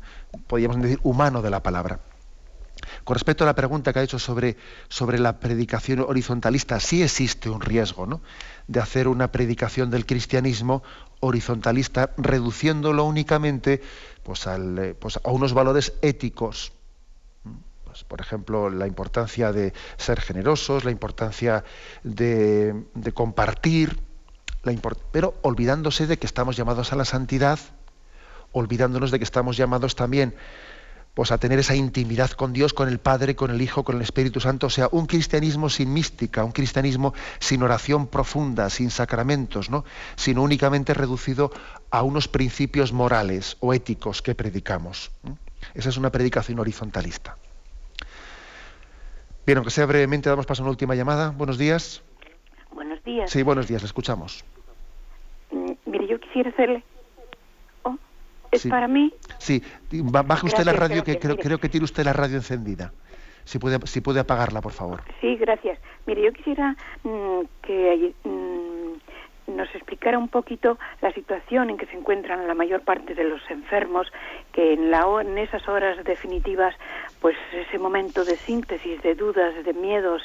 [0.47, 2.01] podríamos decir, humano de la palabra.
[3.05, 4.59] Con respecto a la pregunta que ha hecho sobre,
[4.91, 8.21] sobre la predicación horizontalista, sí existe un riesgo ¿no?
[8.69, 10.83] de hacer una predicación del cristianismo
[11.21, 13.81] horizontalista, reduciéndolo únicamente
[14.23, 16.75] pues, al, pues, a unos valores éticos.
[17.87, 21.65] Pues, por ejemplo, la importancia de ser generosos, la importancia
[22.05, 23.99] de, de compartir,
[24.65, 24.75] la
[25.13, 27.59] pero olvidándose de que estamos llamados a la santidad,
[28.57, 30.35] olvidándonos de que estamos llamados también
[31.15, 34.03] pues a tener esa intimidad con Dios, con el Padre, con el Hijo, con el
[34.03, 39.71] Espíritu Santo, o sea, un cristianismo sin mística, un cristianismo sin oración profunda, sin sacramentos,
[39.71, 39.85] ¿no?
[40.15, 41.51] sino únicamente reducido
[41.91, 45.11] a unos principios morales o éticos que predicamos.
[45.75, 47.37] Esa es una predicación horizontalista.
[49.47, 51.31] Bien, aunque sea brevemente, damos paso a una última llamada.
[51.31, 52.03] Buenos días.
[52.73, 53.31] Buenos días.
[53.31, 54.45] Sí, buenos días, le escuchamos.
[55.51, 56.85] Mm, mire, yo quisiera hacerle
[58.51, 59.13] ¿Es para mí?
[59.39, 62.93] Sí, baje usted la radio, que creo, creo, que tiene usted la radio encendida.
[63.45, 65.03] Si puede, si puede apagarla, por favor.
[65.21, 65.79] Sí, gracias.
[66.07, 71.97] Mire, yo quisiera mm, que mm, nos explicara un poquito la situación en que se
[71.97, 74.09] encuentran la mayor parte de los enfermos,
[74.53, 76.75] que en, la, en esas horas definitivas,
[77.21, 80.23] pues ese momento de síntesis, de dudas, de miedos,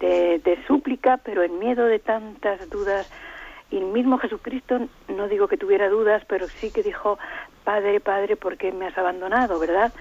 [0.00, 3.10] de, de súplica, pero en miedo de tantas dudas,
[3.70, 7.18] y el mismo Jesucristo, no digo que tuviera dudas, pero sí que dijo,
[7.64, 9.58] Padre, Padre, ¿por qué me has abandonado?
[9.58, 9.92] ¿Verdad?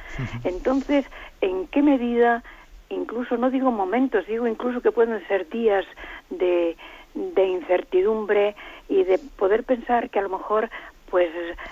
[0.44, 1.06] Entonces,
[1.42, 2.44] ¿en qué medida,
[2.90, 5.86] incluso, no digo momentos, digo incluso que pueden ser días
[6.30, 6.76] de,
[7.14, 8.56] de incertidumbre
[8.90, 10.70] y de poder pensar que a lo mejor
[11.10, 11.30] pues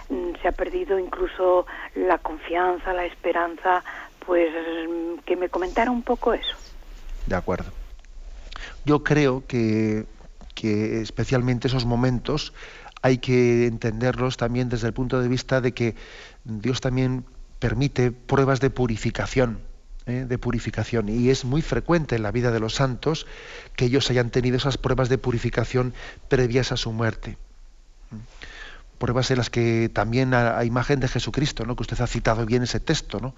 [0.10, 1.66] mm, se ha perdido incluso
[1.96, 3.84] la confianza, la esperanza,
[4.24, 4.50] pues
[5.26, 6.56] que me comentara un poco eso.
[7.26, 7.72] De acuerdo.
[8.86, 10.06] yo creo que,
[10.54, 12.54] que especialmente esos momentos
[13.02, 15.96] hay que entenderlos también desde el punto de vista de que
[16.44, 17.26] Dios también
[17.60, 19.60] permite pruebas de purificación,
[20.06, 20.26] ¿eh?
[20.28, 23.26] de purificación, y es muy frecuente en la vida de los santos
[23.76, 25.94] que ellos hayan tenido esas pruebas de purificación
[26.28, 27.38] previas a su muerte.
[28.98, 31.76] Pruebas en las que también a, imagen de Jesucristo, ¿no?
[31.76, 33.36] que usted ha citado bien ese texto, ¿no?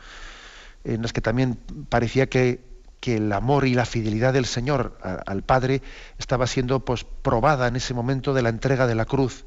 [0.84, 1.58] en las que también
[1.90, 2.72] parecía que,
[3.06, 5.82] el amor y la fidelidad del Señor al Padre
[6.20, 9.44] estaba siendo pues, probada en ese momento de la entrega de la cruz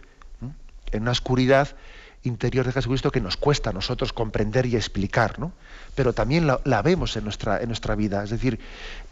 [0.92, 1.76] en una oscuridad
[2.22, 5.52] interior de Jesucristo que nos cuesta a nosotros comprender y explicar, ¿no?
[5.94, 8.24] Pero también la, vemos en nuestra, en nuestra vida.
[8.24, 8.58] Es decir,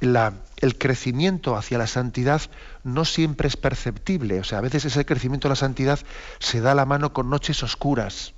[0.01, 2.43] el crecimiento hacia la santidad
[2.83, 4.41] no siempre es perceptible.
[4.41, 6.01] O sea, a veces ese crecimiento a la santidad
[6.39, 8.35] se da la mano con noches oscuras.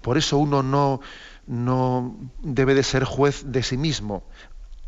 [0.00, 1.00] Por eso uno no,
[1.46, 4.24] no debe de ser juez de sí mismo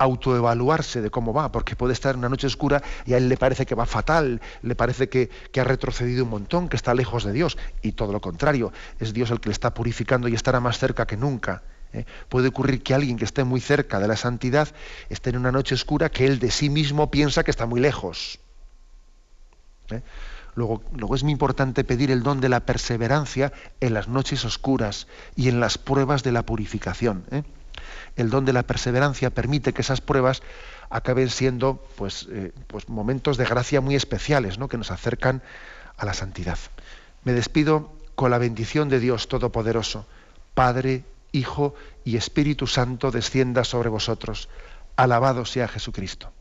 [0.00, 3.36] autoevaluarse de cómo va, porque puede estar en una noche oscura y a él le
[3.36, 5.30] parece que va fatal, le parece que,
[5.60, 9.30] ha retrocedido un montón, que está lejos de Dios, y todo lo contrario, es Dios
[9.30, 11.62] el que le está purificando y estará más cerca que nunca.
[11.92, 12.06] ¿eh?
[12.30, 14.68] Puede ocurrir que alguien que esté muy cerca de la santidad
[15.10, 18.40] esté en una noche oscura que él de sí mismo piensa que está muy lejos.
[19.90, 20.00] ¿eh?
[20.54, 25.08] Luego, luego, es muy importante pedir el don de la perseverancia en las noches oscuras
[25.36, 27.24] y en las pruebas de la purificación.
[27.30, 27.42] ¿eh?
[28.16, 30.42] El don de la perseverancia permite que esas pruebas
[30.88, 34.68] acaben siendo pues, eh, pues momentos de gracia muy especiales, ¿no?
[34.68, 35.42] que nos acercan
[35.96, 36.58] a la santidad.
[37.24, 40.06] Me despido con la bendición de Dios Todopoderoso,
[40.54, 41.74] Padre, Hijo
[42.04, 44.48] y Espíritu Santo descienda sobre vosotros.
[44.96, 46.32] Alabado sea Jesucristo.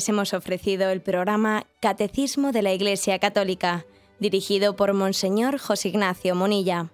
[0.00, 3.84] Les hemos ofrecido el programa Catecismo de la Iglesia Católica,
[4.18, 6.88] dirigido por Monseñor José Ignacio Monilla.